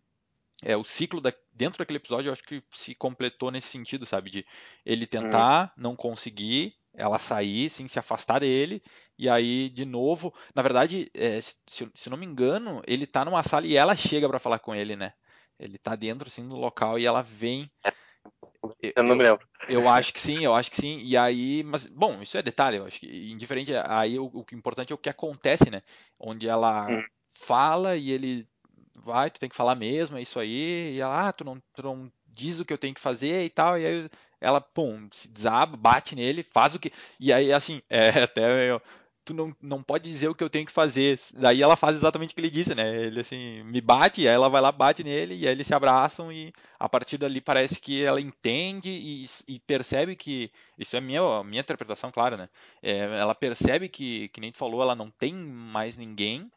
é, 0.63 0.75
o 0.75 0.83
ciclo 0.83 1.21
da, 1.21 1.33
dentro 1.53 1.79
daquele 1.79 1.97
episódio, 1.97 2.29
eu 2.29 2.33
acho 2.33 2.43
que 2.43 2.63
se 2.71 2.95
completou 2.95 3.51
nesse 3.51 3.67
sentido, 3.67 4.05
sabe? 4.05 4.29
De 4.29 4.45
ele 4.85 5.05
tentar, 5.05 5.73
uhum. 5.77 5.83
não 5.83 5.95
conseguir, 5.95 6.75
ela 6.93 7.19
sair, 7.19 7.69
sim, 7.69 7.87
se 7.87 7.99
afastar 7.99 8.39
dele, 8.39 8.81
e 9.17 9.29
aí, 9.29 9.69
de 9.69 9.85
novo, 9.85 10.33
na 10.53 10.61
verdade, 10.61 11.09
é, 11.13 11.41
se, 11.41 11.55
se 11.93 12.09
não 12.09 12.17
me 12.17 12.25
engano, 12.25 12.81
ele 12.87 13.05
tá 13.05 13.23
numa 13.23 13.43
sala 13.43 13.67
e 13.67 13.75
ela 13.75 13.95
chega 13.95 14.27
para 14.27 14.39
falar 14.39 14.59
com 14.59 14.73
ele, 14.73 14.95
né? 14.95 15.13
Ele 15.59 15.77
tá 15.77 15.95
dentro, 15.95 16.27
assim, 16.27 16.47
do 16.47 16.55
local 16.55 16.99
e 16.99 17.05
ela 17.05 17.21
vem. 17.21 17.69
Eu 18.81 19.03
não 19.03 19.15
me 19.15 19.23
lembro. 19.23 19.47
Eu, 19.67 19.81
eu 19.81 19.89
acho 19.89 20.13
que 20.13 20.19
sim, 20.19 20.43
eu 20.43 20.53
acho 20.53 20.71
que 20.71 20.77
sim. 20.81 20.99
E 21.03 21.17
aí, 21.17 21.63
mas, 21.63 21.87
bom, 21.87 22.21
isso 22.21 22.37
é 22.37 22.41
detalhe, 22.41 22.77
eu 22.77 22.85
acho 22.85 22.99
que 22.99 23.31
indiferente, 23.31 23.71
aí 23.85 24.17
o, 24.19 24.25
o 24.25 24.45
importante 24.53 24.91
é 24.91 24.95
o 24.95 24.99
que 24.99 25.09
acontece, 25.09 25.69
né? 25.69 25.81
Onde 26.19 26.47
ela 26.47 26.87
uhum. 26.87 27.03
fala 27.29 27.95
e 27.95 28.11
ele 28.11 28.47
vai, 28.95 29.29
tu 29.29 29.39
tem 29.39 29.49
que 29.49 29.55
falar 29.55 29.75
mesmo, 29.75 30.17
é 30.17 30.21
isso 30.21 30.39
aí. 30.39 30.95
E 30.95 30.99
ela, 30.99 31.27
ah, 31.27 31.33
tu 31.33 31.43
não, 31.43 31.61
tu 31.73 31.83
não 31.83 32.11
diz 32.27 32.59
o 32.59 32.65
que 32.65 32.73
eu 32.73 32.77
tenho 32.77 32.93
que 32.93 33.01
fazer 33.01 33.43
e 33.43 33.49
tal. 33.49 33.77
E 33.79 33.85
aí 33.85 34.09
ela, 34.41 34.59
pum, 34.59 35.07
se 35.11 35.27
desaba, 35.27 35.77
bate 35.77 36.15
nele, 36.15 36.43
faz 36.43 36.75
o 36.75 36.79
que. 36.79 36.91
E 37.19 37.31
aí, 37.31 37.51
assim, 37.53 37.81
é 37.89 38.09
até. 38.23 38.69
Eu, 38.69 38.81
tu 39.25 39.33
não, 39.33 39.55
não 39.61 39.83
pode 39.83 40.09
dizer 40.09 40.29
o 40.29 40.35
que 40.35 40.43
eu 40.43 40.49
tenho 40.49 40.65
que 40.65 40.71
fazer. 40.71 41.19
Daí 41.33 41.61
ela 41.61 41.75
faz 41.75 41.95
exatamente 41.95 42.31
o 42.31 42.35
que 42.35 42.41
ele 42.41 42.49
disse, 42.49 42.75
né? 42.75 43.05
Ele 43.05 43.19
assim, 43.19 43.63
me 43.63 43.81
bate, 43.81 44.21
aí 44.21 44.33
ela 44.33 44.49
vai 44.49 44.61
lá, 44.61 44.71
bate 44.71 45.03
nele, 45.03 45.35
e 45.35 45.47
aí 45.47 45.53
eles 45.53 45.67
se 45.67 45.73
abraçam, 45.73 46.31
e 46.31 46.53
a 46.79 46.87
partir 46.87 47.17
dali 47.17 47.41
parece 47.41 47.79
que 47.81 48.03
ela 48.03 48.21
entende 48.21 48.89
e, 48.89 49.25
e 49.47 49.59
percebe 49.59 50.15
que. 50.15 50.51
Isso 50.77 50.95
é 50.95 51.01
minha, 51.01 51.43
minha 51.43 51.61
interpretação, 51.61 52.11
claro, 52.11 52.37
né? 52.37 52.49
É, 52.81 52.99
ela 53.19 53.35
percebe 53.35 53.89
que, 53.89 54.29
que 54.29 54.41
nem 54.41 54.51
tu 54.51 54.57
falou, 54.57 54.81
ela 54.81 54.95
não 54.95 55.09
tem 55.09 55.33
mais 55.33 55.97
ninguém 55.97 56.49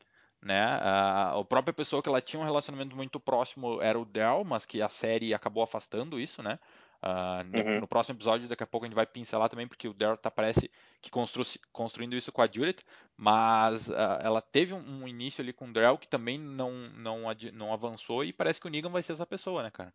né? 0.42 0.61
A, 0.62 1.38
a 1.38 1.44
própria 1.44 1.72
pessoa 1.72 2.02
que 2.02 2.09
ela 2.09 2.20
tinha 2.20 2.40
um 2.40 2.44
relacionamento 2.44 2.96
muito 2.96 3.18
próximo 3.18 3.81
era 3.83 3.98
o 3.98 4.04
Del, 4.04 4.44
mas 4.44 4.64
que 4.64 4.81
a 4.81 4.88
série 4.88 5.35
acabou 5.35 5.62
afastando 5.62 6.20
isso, 6.20 6.42
né? 6.42 6.59
Uh, 7.01 7.45
no, 7.45 7.59
uhum. 7.59 7.81
no, 7.81 7.89
próximo 7.89 8.17
episódio, 8.17 8.49
daqui 8.49 8.65
a 8.65 8.67
pouco 8.67 8.85
a 8.85 8.89
gente 8.89 8.97
vai 8.97 9.07
pincelar 9.07 9.49
também, 9.49 9.69
porque 9.69 9.87
o 9.87 9.95
Daryl 9.95 10.17
tá, 10.17 10.31
parece 10.31 10.69
que 11.01 11.11
constru 11.11 11.45
construindo 11.73 12.17
isso 12.17 12.33
com 12.33 12.43
a 12.43 12.47
Judith, 12.47 12.83
mas 13.17 13.89
uh, 13.89 14.19
ela 14.21 14.43
teve 14.43 14.75
um, 14.75 15.03
um, 15.03 15.09
início 15.09 15.41
ali 15.41 15.53
com 15.53 15.69
o 15.69 15.73
Daryl 15.73 15.97
que 15.97 16.09
também 16.09 16.39
não, 16.39 16.73
não, 16.73 17.23
não 17.53 17.73
avançou 17.73 18.25
e 18.25 18.33
parece 18.33 18.61
que 18.61 18.67
o 18.67 18.71
Negan 18.71 18.91
vai 18.91 19.03
ser 19.03 19.13
essa 19.13 19.27
pessoa, 19.27 19.63
né, 19.63 19.71
cara? 19.71 19.95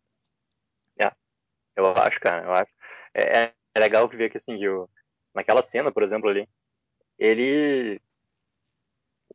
É, 0.98 1.12
eu 1.76 1.86
acho, 1.88 2.18
cara, 2.20 2.44
eu 2.46 2.52
acho. 2.52 2.72
É, 3.12 3.42
é, 3.42 3.54
é 3.74 3.80
legal 3.80 4.08
que 4.08 4.16
ver 4.16 4.30
que, 4.30 4.38
assim, 4.38 4.66
o, 4.66 4.88
naquela 5.34 5.62
cena, 5.62 5.92
por 5.92 6.02
exemplo, 6.02 6.30
ali, 6.30 6.48
ele 7.18 8.00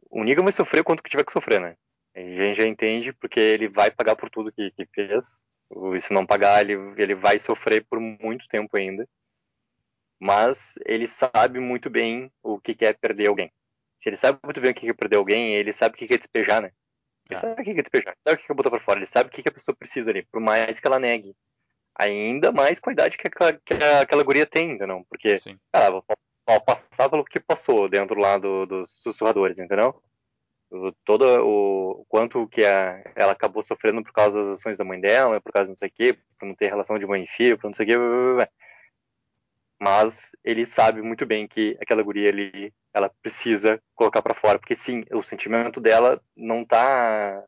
o 0.09 0.23
Negan 0.23 0.43
vai 0.43 0.51
sofrer 0.51 0.83
quanto 0.83 1.03
que 1.03 1.09
tiver 1.09 1.23
que 1.23 1.31
sofrer, 1.31 1.61
né? 1.61 1.77
A 2.15 2.19
gente 2.19 2.55
já 2.55 2.65
entende 2.65 3.13
porque 3.13 3.39
ele 3.39 3.67
vai 3.67 3.91
pagar 3.91 4.15
por 4.15 4.29
tudo 4.29 4.51
que, 4.51 4.71
que 4.71 4.85
fez. 4.87 5.45
E 5.95 6.01
se 6.01 6.13
não 6.13 6.25
pagar, 6.25 6.61
ele, 6.61 6.73
ele 6.97 7.15
vai 7.15 7.37
sofrer 7.39 7.85
por 7.85 7.99
muito 7.99 8.47
tempo 8.47 8.75
ainda. 8.75 9.07
Mas 10.19 10.75
ele 10.85 11.07
sabe 11.07 11.59
muito 11.59 11.89
bem 11.89 12.31
o 12.43 12.59
que 12.59 12.75
é 12.83 12.93
perder 12.93 13.29
alguém. 13.29 13.51
Se 13.97 14.09
ele 14.09 14.17
sabe 14.17 14.39
muito 14.43 14.59
bem 14.59 14.71
o 14.71 14.73
que 14.73 14.89
é 14.89 14.93
perder 14.93 15.17
alguém, 15.17 15.53
ele 15.55 15.71
sabe 15.71 15.95
o 15.95 15.97
que 15.97 16.13
é 16.13 16.17
despejar, 16.17 16.61
né? 16.61 16.71
Ele 17.29 17.37
é. 17.37 17.41
sabe 17.41 17.61
o 17.61 17.63
que 17.63 17.71
é 17.71 17.73
despejar, 17.73 18.17
sabe 18.27 18.41
o 18.41 18.45
que 18.45 18.51
é 18.51 18.55
botar 18.55 18.69
pra 18.69 18.79
fora, 18.79 18.99
ele 18.99 19.05
sabe 19.05 19.29
o 19.29 19.31
que 19.31 19.47
a 19.47 19.51
pessoa 19.51 19.75
precisa 19.75 20.09
ali, 20.09 20.23
por 20.23 20.41
mais 20.41 20.79
que 20.79 20.87
ela 20.87 20.99
negue. 20.99 21.35
Ainda 21.95 22.51
mais 22.51 22.79
com 22.79 22.89
a 22.89 22.93
idade 22.93 23.17
que 23.17 23.27
aquela, 23.27 23.53
que 23.53 23.73
aquela 23.73 24.23
guria 24.23 24.45
tem, 24.45 24.71
entendeu? 24.71 25.05
Porque, 25.09 25.37
Sim. 25.37 25.59
cara, 25.71 26.01
ao 26.45 26.61
passar 26.61 27.09
pelo 27.09 27.25
que 27.25 27.39
passou 27.39 27.87
dentro 27.87 28.19
lá 28.19 28.37
do, 28.37 28.65
dos 28.65 28.89
sussurradores, 29.01 29.59
entendeu? 29.59 30.01
Todo 31.03 31.25
o, 31.43 32.05
quanto 32.07 32.47
que 32.47 32.63
a, 32.63 33.01
ela 33.15 33.31
acabou 33.31 33.63
sofrendo 33.63 34.03
por 34.03 34.13
causa 34.13 34.37
das 34.39 34.59
ações 34.59 34.77
da 34.77 34.83
mãe 34.83 34.99
dela, 34.99 35.41
por 35.41 35.51
causa 35.51 35.65
de 35.65 35.71
não 35.71 35.77
sei 35.77 35.89
o 35.89 35.91
quê, 35.91 36.17
por 36.37 36.45
não 36.45 36.55
ter 36.55 36.67
relação 36.67 36.99
de 36.99 37.07
mãe 37.07 37.23
e 37.23 37.27
filho, 37.27 37.57
por 37.57 37.67
não 37.67 37.73
sei 37.73 37.85
o 37.85 37.87
quê, 37.87 37.97
blá, 37.97 38.07
blá, 38.07 38.33
blá. 38.35 38.49
mas 39.79 40.31
ele 40.43 40.65
sabe 40.65 41.01
muito 41.01 41.25
bem 41.25 41.47
que 41.47 41.75
aquela 41.81 42.03
guria 42.03 42.29
ali, 42.29 42.71
ela 42.93 43.11
precisa 43.21 43.81
colocar 43.95 44.21
para 44.21 44.35
fora, 44.35 44.59
porque 44.59 44.75
sim, 44.75 45.03
o 45.11 45.23
sentimento 45.23 45.81
dela 45.81 46.21
não 46.35 46.63
tá 46.63 47.43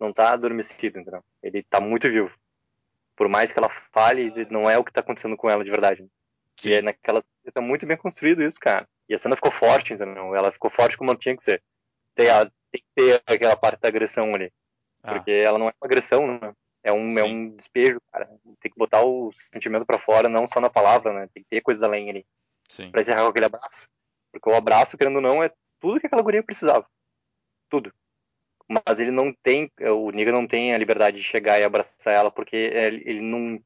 não 0.00 0.12
tá 0.12 0.32
adormecido, 0.32 0.98
entendeu? 0.98 1.22
Ele 1.42 1.62
tá 1.62 1.80
muito 1.80 2.08
vivo. 2.10 2.36
Por 3.14 3.28
mais 3.28 3.52
que 3.52 3.58
ela 3.58 3.68
fale, 3.68 4.32
não 4.50 4.68
é 4.68 4.76
o 4.76 4.82
que 4.84 4.92
tá 4.92 5.00
acontecendo 5.00 5.36
com 5.36 5.48
ela 5.48 5.62
de 5.62 5.70
verdade. 5.70 6.04
Sim. 6.58 6.70
E 6.70 6.74
é 6.74 6.82
naquela 6.82 7.22
tá 7.52 7.60
muito 7.60 7.86
bem 7.86 7.96
construído 7.96 8.42
isso, 8.42 8.58
cara. 8.58 8.88
E 9.08 9.14
a 9.14 9.18
cena 9.18 9.36
ficou 9.36 9.50
forte, 9.50 9.94
entendeu? 9.94 10.34
Ela 10.34 10.50
ficou 10.50 10.70
forte 10.70 10.96
como 10.96 11.10
ela 11.10 11.18
tinha 11.18 11.36
que 11.36 11.42
ser. 11.42 11.62
Tem, 12.14 12.28
a, 12.28 12.50
tem 12.72 12.82
que 12.82 12.88
ter 12.94 13.22
aquela 13.26 13.56
parte 13.56 13.80
da 13.80 13.88
agressão 13.88 14.34
ali. 14.34 14.50
Ah. 15.02 15.12
Porque 15.12 15.30
ela 15.30 15.58
não 15.58 15.68
é 15.68 15.74
uma 15.80 15.86
agressão, 15.86 16.26
né? 16.26 16.54
É 16.82 16.92
um, 16.92 17.12
é 17.18 17.22
um 17.22 17.50
despejo, 17.50 18.00
cara. 18.10 18.26
Tem 18.60 18.72
que 18.72 18.78
botar 18.78 19.04
o 19.04 19.30
sentimento 19.52 19.86
para 19.86 19.98
fora, 19.98 20.28
não 20.28 20.46
só 20.46 20.60
na 20.60 20.70
palavra, 20.70 21.12
né? 21.12 21.28
Tem 21.32 21.42
que 21.42 21.48
ter 21.48 21.60
coisas 21.60 21.82
além 21.82 22.10
ali. 22.10 22.26
Sim. 22.68 22.90
Pra 22.90 23.02
encerrar 23.02 23.22
com 23.22 23.28
aquele 23.28 23.46
abraço. 23.46 23.88
Porque 24.32 24.48
o 24.48 24.54
abraço, 24.54 24.96
querendo 24.96 25.16
ou 25.16 25.22
não, 25.22 25.42
é 25.42 25.52
tudo 25.78 26.00
que 26.00 26.06
aquela 26.06 26.22
guria 26.22 26.42
precisava. 26.42 26.86
Tudo. 27.68 27.92
Mas 28.68 28.98
ele 28.98 29.10
não 29.10 29.32
tem, 29.42 29.70
o 29.80 30.10
Niga 30.10 30.32
não 30.32 30.46
tem 30.46 30.72
a 30.72 30.78
liberdade 30.78 31.18
de 31.18 31.22
chegar 31.22 31.60
e 31.60 31.64
abraçar 31.64 32.14
ela 32.14 32.30
porque 32.30 32.56
ele 32.56 33.20
não, 33.20 33.62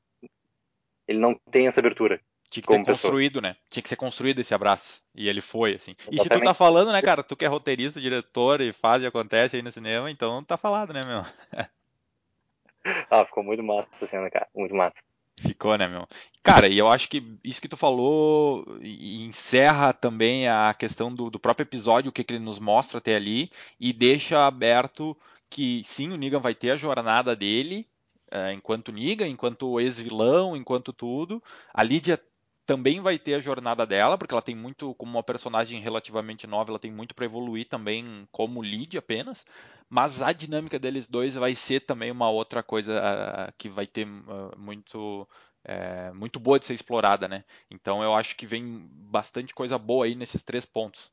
ele 1.06 1.18
não 1.18 1.34
tem 1.50 1.66
essa 1.66 1.80
abertura. 1.80 2.20
Tinha 2.62 2.78
que 2.78 2.84
ter 2.84 2.92
construído, 2.92 3.40
né? 3.40 3.56
Tinha 3.70 3.82
que 3.82 3.88
ser 3.88 3.96
construído 3.96 4.40
esse 4.40 4.54
abraço. 4.54 5.02
E 5.14 5.28
ele 5.28 5.40
foi, 5.40 5.70
assim. 5.70 5.92
Exatamente. 5.92 6.20
E 6.20 6.22
se 6.22 6.28
tu 6.28 6.40
tá 6.40 6.54
falando, 6.54 6.92
né, 6.92 7.02
cara, 7.02 7.22
tu 7.22 7.36
que 7.36 7.44
é 7.44 7.48
roteirista, 7.48 8.00
diretor 8.00 8.60
e 8.60 8.72
faz 8.72 9.02
e 9.02 9.06
acontece 9.06 9.56
aí 9.56 9.62
no 9.62 9.72
cinema, 9.72 10.10
então 10.10 10.42
tá 10.44 10.56
falado, 10.56 10.92
né, 10.92 11.02
meu? 11.04 11.24
ah, 13.10 13.24
ficou 13.24 13.42
muito 13.42 13.62
massa 13.62 13.88
essa 13.92 14.06
cena, 14.06 14.30
cara. 14.30 14.46
Muito 14.54 14.74
massa. 14.74 14.96
Ficou, 15.38 15.76
né, 15.76 15.86
meu? 15.86 16.08
Cara, 16.42 16.66
e 16.66 16.78
eu 16.78 16.88
acho 16.88 17.08
que 17.08 17.22
isso 17.44 17.60
que 17.60 17.68
tu 17.68 17.76
falou 17.76 18.64
encerra 18.82 19.92
também 19.92 20.48
a 20.48 20.72
questão 20.72 21.12
do, 21.12 21.28
do 21.28 21.38
próprio 21.38 21.64
episódio, 21.64 22.08
o 22.08 22.12
que, 22.12 22.24
que 22.24 22.34
ele 22.34 22.44
nos 22.44 22.58
mostra 22.58 22.98
até 22.98 23.16
ali, 23.16 23.50
e 23.78 23.92
deixa 23.92 24.46
aberto 24.46 25.16
que 25.50 25.82
sim, 25.84 26.12
o 26.12 26.16
Negan 26.16 26.40
vai 26.40 26.54
ter 26.54 26.70
a 26.70 26.76
jornada 26.76 27.36
dele, 27.36 27.86
é, 28.30 28.52
enquanto 28.52 28.92
Negan, 28.92 29.28
enquanto 29.28 29.78
ex-vilão, 29.78 30.56
enquanto 30.56 30.92
tudo. 30.92 31.42
A 31.72 31.82
Lídia 31.82 32.20
também 32.66 33.00
vai 33.00 33.18
ter 33.18 33.34
a 33.34 33.40
jornada 33.40 33.86
dela, 33.86 34.18
porque 34.18 34.34
ela 34.34 34.42
tem 34.42 34.54
muito, 34.54 34.92
como 34.96 35.12
uma 35.12 35.22
personagem 35.22 35.80
relativamente 35.80 36.46
nova, 36.46 36.72
ela 36.72 36.78
tem 36.78 36.90
muito 36.90 37.14
para 37.14 37.24
evoluir 37.24 37.68
também 37.68 38.28
como 38.32 38.60
lead 38.60 38.98
apenas, 38.98 39.44
mas 39.88 40.20
a 40.20 40.32
dinâmica 40.32 40.78
deles 40.78 41.06
dois 41.06 41.36
vai 41.36 41.54
ser 41.54 41.80
também 41.80 42.10
uma 42.10 42.28
outra 42.28 42.62
coisa 42.62 43.00
uh, 43.00 43.52
que 43.56 43.68
vai 43.68 43.86
ter 43.86 44.04
uh, 44.06 44.58
muito 44.58 45.26
é, 45.64 46.12
muito 46.12 46.38
boa 46.38 46.60
de 46.60 46.66
ser 46.66 46.74
explorada, 46.74 47.26
né? 47.26 47.44
Então 47.70 48.02
eu 48.02 48.14
acho 48.14 48.36
que 48.36 48.46
vem 48.46 48.88
bastante 48.88 49.52
coisa 49.52 49.76
boa 49.76 50.06
aí 50.06 50.14
nesses 50.14 50.44
três 50.44 50.64
pontos. 50.64 51.10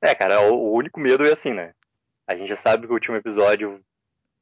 É, 0.00 0.14
cara, 0.14 0.52
o, 0.52 0.72
único 0.72 0.98
medo 0.98 1.24
é 1.24 1.32
assim, 1.32 1.52
né? 1.52 1.72
A 2.26 2.34
gente 2.34 2.48
já 2.48 2.56
sabe 2.56 2.86
que 2.86 2.92
o 2.92 2.94
último 2.94 3.16
episódio 3.16 3.80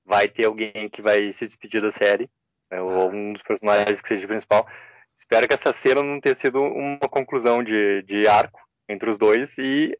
vai 0.05 0.29
ter 0.29 0.47
alguém 0.47 0.89
que 0.89 1.03
vai 1.03 1.31
se 1.33 1.45
despedir 1.45 1.83
da 1.83 1.91
série, 1.91 2.31
né? 2.71 2.81
ou 2.81 3.11
um 3.11 3.35
dos 3.35 3.43
personagens 3.43 4.01
que 4.01 4.09
seja 4.09 4.27
principal. 4.27 4.67
Espero 5.15 5.47
que 5.47 5.55
essa 5.55 5.73
cena 5.73 6.03
não 6.03 6.21
tenha 6.21 6.35
sido 6.35 6.63
uma 6.63 7.09
conclusão 7.09 7.63
de, 7.63 8.03
de 8.03 8.27
arco 8.27 8.61
entre 8.89 9.11
os 9.11 9.19
dois 9.19 9.57
e 9.59 9.97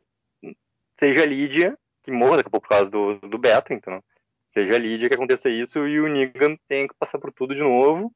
seja 0.99 1.23
a 1.23 1.27
Lídia 1.27 1.79
que 2.03 2.11
morra 2.11 2.39
daqui 2.39 2.49
a 2.49 2.51
pouco 2.51 2.67
por 2.67 2.75
causa 2.75 2.91
do, 2.91 3.19
do 3.21 3.39
Beta, 3.39 3.75
então. 3.75 4.03
Seja 4.47 4.75
a 4.75 4.79
Lídia 4.79 5.09
que 5.09 5.15
aconteça 5.15 5.49
isso 5.49 5.87
e 5.87 6.01
o 6.01 6.09
Negan 6.09 6.57
tenha 6.67 6.89
que 6.89 6.95
passar 6.99 7.19
por 7.19 7.33
tudo 7.33 7.55
de 7.55 7.61
novo. 7.61 8.13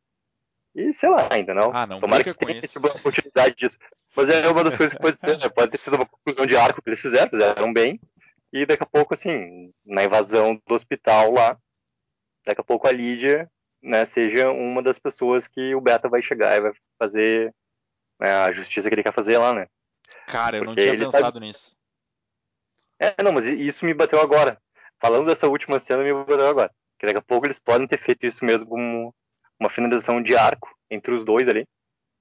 E 0.75 0.93
sei 0.93 1.09
lá, 1.09 1.29
ainda 1.31 1.55
não. 1.55 1.71
Ah, 1.73 1.87
não 1.87 2.01
Tomara 2.01 2.25
que 2.25 2.35
tenha 2.35 2.61
tido 2.63 2.85
uma 2.85 2.99
continuidade 2.99 3.55
disso. 3.55 3.79
Mas 4.17 4.29
é 4.29 4.49
uma 4.49 4.65
das 4.65 4.77
coisas 4.77 4.97
que 4.97 5.01
pode 5.01 5.17
ser, 5.17 5.39
né? 5.39 5.49
Pode 5.49 5.71
ter 5.71 5.79
sido 5.79 5.95
uma 5.95 6.07
conclusão 6.07 6.47
de 6.47 6.57
arco 6.57 6.83
que 6.83 6.89
eles 6.89 7.01
fizeram, 7.01 7.31
fizeram 7.31 7.73
bem. 7.73 8.01
E 8.53 8.67
daqui 8.67 8.83
a 8.83 8.87
pouco, 8.87 9.15
assim, 9.15 9.73
na 9.85 10.03
invasão 10.03 10.61
do 10.67 10.75
hospital 10.75 11.33
lá, 11.33 11.57
daqui 12.45 12.61
a 12.61 12.65
pouco 12.65 12.89
a 12.89 12.93
Lídia 12.93 13.49
né, 13.85 14.05
seja 14.07 14.51
uma 14.51 14.83
das 14.83 14.99
pessoas 14.99 15.47
que 15.47 15.75
o 15.75 15.81
Beta 15.81 16.09
vai 16.09 16.23
chegar 16.23 16.57
e 16.57 16.61
vai 16.61 16.73
fazer 16.99 17.55
né, 18.19 18.33
a 18.33 18.51
justiça 18.51 18.89
que 18.89 18.95
ele 18.95 19.03
quer 19.03 19.13
fazer 19.13 19.37
lá, 19.37 19.53
né? 19.53 19.67
Cara, 20.27 20.57
eu 20.57 20.65
Porque 20.65 20.81
não 20.81 20.97
tinha 20.97 21.05
pensado 21.05 21.25
sabe... 21.25 21.41
nisso. 21.41 21.77
É, 22.99 23.23
não, 23.23 23.33
mas 23.33 23.47
isso 23.47 23.85
me 23.85 23.93
bateu 23.93 24.21
agora. 24.21 24.61
Falando 24.99 25.27
dessa 25.27 25.49
última 25.49 25.79
cena, 25.79 26.03
me 26.03 26.13
bateu 26.13 26.49
agora. 26.49 26.73
Que 26.99 27.07
daqui 27.07 27.19
a 27.19 27.23
pouco 27.23 27.47
eles 27.47 27.59
podem 27.59 27.87
ter 27.87 27.99
feito 27.99 28.25
isso 28.25 28.45
mesmo 28.45 28.69
como 28.69 29.15
uma 29.61 29.69
finalização 29.69 30.23
de 30.23 30.35
arco 30.35 30.75
entre 30.91 31.13
os 31.13 31.25
dois 31.25 31.47
ali. 31.49 31.67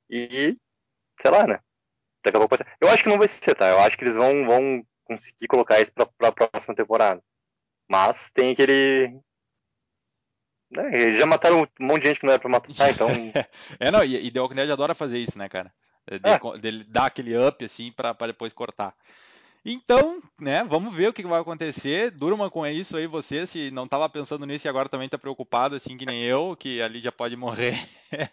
E, 0.10 0.56
sei 1.22 1.32
lá, 1.32 1.48
né? 1.48 1.60
Daqui 2.24 2.36
a 2.36 2.40
pouco 2.40 2.50
pode 2.50 2.64
ser. 2.64 2.76
Eu 2.82 2.90
acho 2.90 3.04
que 3.04 3.10
não 3.10 3.18
vai 3.18 3.28
ser, 3.28 3.56
tá? 3.56 3.70
Eu 3.70 3.80
acho 3.80 3.98
que 3.98 4.04
eles 4.04 4.16
vão, 4.16 4.46
vão 4.46 4.86
conseguir 5.06 5.48
colocar 5.48 5.80
isso 5.80 5.94
pra, 5.94 6.06
pra 6.06 6.32
próxima 6.32 6.76
temporada. 6.76 7.22
Mas 7.88 8.32
tem 8.32 8.52
aquele, 8.52 9.18
é, 10.78 11.02
eles 11.02 11.18
já 11.18 11.26
mataram 11.26 11.68
um 11.80 11.86
monte 11.86 12.04
de 12.04 12.08
gente 12.10 12.20
que 12.20 12.26
não 12.26 12.34
era 12.34 12.40
pra 12.40 12.50
matar, 12.50 12.72
então. 12.92 13.10
é, 13.80 13.92
não, 13.92 14.04
e, 14.04 14.28
e 14.28 14.32
The 14.32 14.40
Walking 14.40 14.56
Dead 14.56 14.70
adora 14.70 14.96
fazer 14.96 15.20
isso, 15.20 15.38
né, 15.38 15.50
cara? 15.50 15.72
De, 16.08 16.20
é. 16.24 16.58
Dele 16.60 16.84
dar 16.84 17.06
aquele 17.06 17.36
up, 17.38 17.64
assim, 17.64 17.92
pra, 17.92 18.14
pra 18.14 18.28
depois 18.28 18.52
cortar. 18.54 18.94
Então, 19.66 20.22
né, 20.40 20.62
vamos 20.66 20.94
ver 20.94 21.08
o 21.08 21.14
que 21.14 21.24
vai 21.24 21.40
acontecer. 21.40 22.12
Durma 22.12 22.50
com 22.50 22.68
isso 22.68 22.98
aí, 22.98 23.08
você, 23.08 23.48
se 23.48 23.72
não 23.72 23.86
estava 23.86 24.10
pensando 24.10 24.46
nisso 24.46 24.68
e 24.68 24.70
agora 24.70 24.90
também 24.90 25.06
está 25.06 25.18
preocupado, 25.18 25.76
assim 25.76 25.96
que 25.96 26.06
nem 26.06 26.22
eu, 26.24 26.56
que 26.58 26.82
ali 26.82 27.00
já 27.00 27.14
pode 27.14 27.38
morrer. 27.38 27.74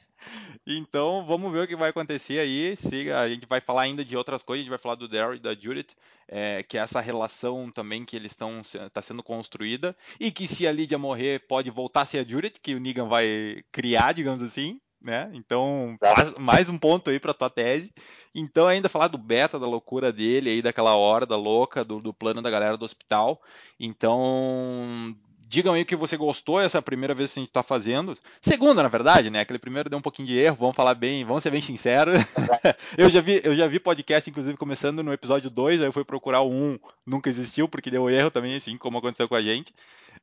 então, 0.67 1.25
vamos 1.25 1.53
ver 1.53 1.65
o 1.65 1.69
que 1.69 1.77
vai 1.77 1.91
acontecer 1.91 2.41
aí. 2.41 2.75
Siga, 2.77 3.21
a 3.21 3.29
gente 3.29 3.47
vai 3.47 3.61
falar 3.61 3.83
ainda 3.83 4.05
de 4.05 4.17
outras 4.17 4.43
coisas, 4.43 4.63
a 4.63 4.65
gente 4.65 4.71
vai 4.71 4.79
falar 4.79 4.97
do 4.97 5.07
Daryl 5.07 5.37
e 5.37 5.39
da 5.39 5.55
Judith, 5.55 5.95
é, 6.27 6.65
que 6.65 6.77
é 6.77 6.81
essa 6.81 7.01
relação 7.01 7.71
também 7.71 8.05
que 8.05 8.17
eles 8.17 8.33
estão 8.33 8.61
está 8.61 9.01
sendo 9.01 9.23
construída 9.23 9.97
e 10.19 10.33
que 10.33 10.49
se 10.49 10.67
a 10.67 10.73
Lydia 10.73 10.99
morrer 10.99 11.47
pode 11.47 11.71
voltar 11.71 12.01
a 12.03 12.07
ser 12.07 12.19
a 12.19 12.29
Judith, 12.29 12.59
que 12.61 12.75
o 12.75 12.81
Negan 12.81 13.07
vai 13.07 13.63
criar, 13.71 14.13
digamos 14.13 14.43
assim 14.43 14.81
né? 15.01 15.31
Então, 15.33 15.97
mais 16.39 16.69
um 16.69 16.79
ponto 16.79 17.11
aí 17.11 17.19
para 17.19 17.35
tua 17.35 17.51
tese. 17.51 17.93
Então, 18.35 18.67
ainda 18.67 18.89
falar 18.89 19.09
do 19.09 19.19
beta, 19.19 19.59
da 19.59 19.67
loucura 19.67 20.13
dele 20.13 20.51
aí, 20.51 20.63
daquela 20.63 20.95
hora 20.95 21.25
da 21.25 21.37
louca, 21.37 21.85
do, 21.85 22.01
do 22.01 22.13
plano 22.13 22.43
da 22.43 22.51
galera 22.51 22.77
do 22.77 22.85
hospital. 22.85 23.41
Então, 23.79 25.17
digam 25.51 25.75
aí 25.75 25.83
o 25.83 25.87
que 25.87 25.97
você 25.97 26.17
gostou 26.17 26.61
essa 26.61 26.81
primeira 26.81 27.13
vez 27.13 27.33
que 27.33 27.41
a 27.41 27.43
gente 27.43 27.51
está 27.51 27.63
fazendo. 27.63 28.17
Segunda, 28.41 28.83
na 28.85 28.89
verdade, 28.89 29.31
né? 29.31 29.41
Aquele 29.41 29.59
primeiro 29.59 29.91
deu 29.91 29.99
um 29.99 30.03
pouquinho 30.03 30.29
de 30.29 30.39
erro, 30.39 30.57
vamos 30.57 30.77
falar 30.77 30.95
bem, 30.95 31.25
vamos 31.25 31.43
ser 31.43 31.51
bem 31.51 31.61
sinceros. 31.61 32.15
eu, 32.97 33.11
já 33.11 33.21
vi, 33.21 33.41
eu 33.43 33.57
já 33.57 33.67
vi 33.67 33.81
podcast, 33.81 34.31
inclusive, 34.31 34.57
começando 34.57 35.03
no 35.03 35.13
episódio 35.13 35.51
2, 35.51 35.81
aí 35.81 35.89
eu 35.89 35.93
fui 35.93 36.05
procurar 36.05 36.43
o 36.43 36.51
1, 36.51 36.79
nunca 37.05 37.29
existiu, 37.29 37.69
porque 37.69 37.91
deu 37.91 38.09
erro 38.09 38.31
também, 38.31 38.55
assim 38.55 38.77
como 38.77 38.99
aconteceu 38.99 39.29
com 39.29 39.35
a 39.35 39.43
gente. 39.43 39.75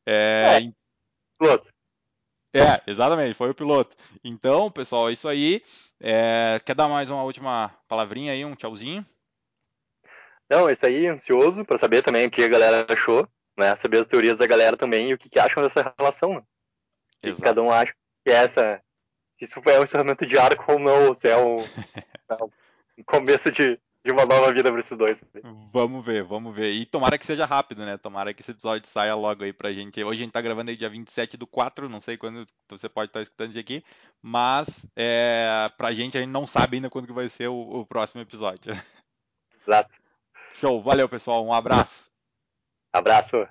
É, 0.05 0.59
é. 0.61 0.71
É, 2.53 2.81
exatamente, 2.87 3.33
foi 3.33 3.49
o 3.49 3.55
piloto. 3.55 3.95
Então, 4.23 4.71
pessoal, 4.71 5.09
é 5.09 5.13
isso 5.13 5.27
aí. 5.27 5.61
É, 5.99 6.61
quer 6.65 6.75
dar 6.75 6.87
mais 6.87 7.09
uma 7.09 7.23
última 7.23 7.75
palavrinha 7.87 8.31
aí, 8.31 8.45
um 8.45 8.55
tchauzinho? 8.55 9.05
Não, 10.49 10.69
é 10.69 10.73
isso 10.73 10.85
aí, 10.85 11.07
ansioso 11.07 11.65
para 11.65 11.77
saber 11.77 12.01
também 12.01 12.27
o 12.27 12.31
que 12.31 12.43
a 12.43 12.47
galera 12.47 12.85
achou, 12.91 13.27
né? 13.57 13.75
Saber 13.75 13.99
as 13.99 14.07
teorias 14.07 14.37
da 14.37 14.47
galera 14.47 14.77
também 14.77 15.09
e 15.09 15.13
o 15.13 15.17
que, 15.17 15.29
que 15.29 15.39
acham 15.39 15.61
dessa 15.61 15.93
relação, 15.97 16.35
né? 16.35 16.43
O 17.23 17.35
que 17.35 17.41
cada 17.41 17.61
um 17.61 17.71
acha 17.71 17.93
que 18.23 18.31
é 18.31 18.35
essa. 18.35 18.81
Se 19.37 19.45
isso 19.45 19.61
é 19.69 19.79
um 19.79 19.83
encerramento 19.83 20.25
de 20.25 20.37
arco 20.37 20.71
ou 20.71 20.79
não, 20.79 21.07
ou 21.07 21.13
se 21.13 21.27
é 21.27 21.37
um, 21.37 21.61
é 22.29 22.43
um 22.43 23.03
começo 23.05 23.51
de, 23.51 23.79
de 24.07 24.13
uma 24.13 24.25
nova 24.25 24.53
vida 24.53 24.71
para 24.71 24.79
esses 24.79 24.97
dois. 24.97 25.21
Vamos 25.73 26.05
ver, 26.05 26.23
vamos 26.23 26.55
ver. 26.55 26.71
E 26.71 26.85
tomara 26.85 27.17
que 27.17 27.25
seja 27.25 27.45
rápido, 27.45 27.85
né? 27.85 27.97
Tomara 27.97 28.33
que 28.33 28.41
esse 28.41 28.51
episódio 28.51 28.87
saia 28.87 29.13
logo 29.13 29.43
aí 29.43 29.51
pra 29.51 29.73
gente. 29.73 30.01
Hoje 30.01 30.21
a 30.21 30.23
gente 30.23 30.31
tá 30.31 30.39
gravando 30.39 30.71
aí 30.71 30.77
dia 30.77 30.89
27 30.89 31.35
do 31.35 31.45
4, 31.45 31.89
não 31.89 31.99
sei 31.99 32.15
quando 32.15 32.45
você 32.69 32.87
pode 32.87 33.09
estar 33.09 33.21
escutando 33.21 33.49
isso 33.49 33.59
aqui, 33.59 33.83
mas 34.21 34.85
é, 34.95 35.69
pra 35.77 35.91
gente 35.91 36.17
a 36.17 36.21
gente 36.21 36.31
não 36.31 36.47
sabe 36.47 36.77
ainda 36.77 36.89
quando 36.89 37.05
que 37.05 37.13
vai 37.13 37.27
ser 37.27 37.49
o, 37.49 37.81
o 37.81 37.85
próximo 37.85 38.21
episódio. 38.21 38.71
Exato. 39.67 39.93
Show, 40.53 40.81
valeu 40.81 41.09
pessoal, 41.09 41.45
um 41.45 41.51
abraço. 41.51 42.09
Abraço! 42.93 43.45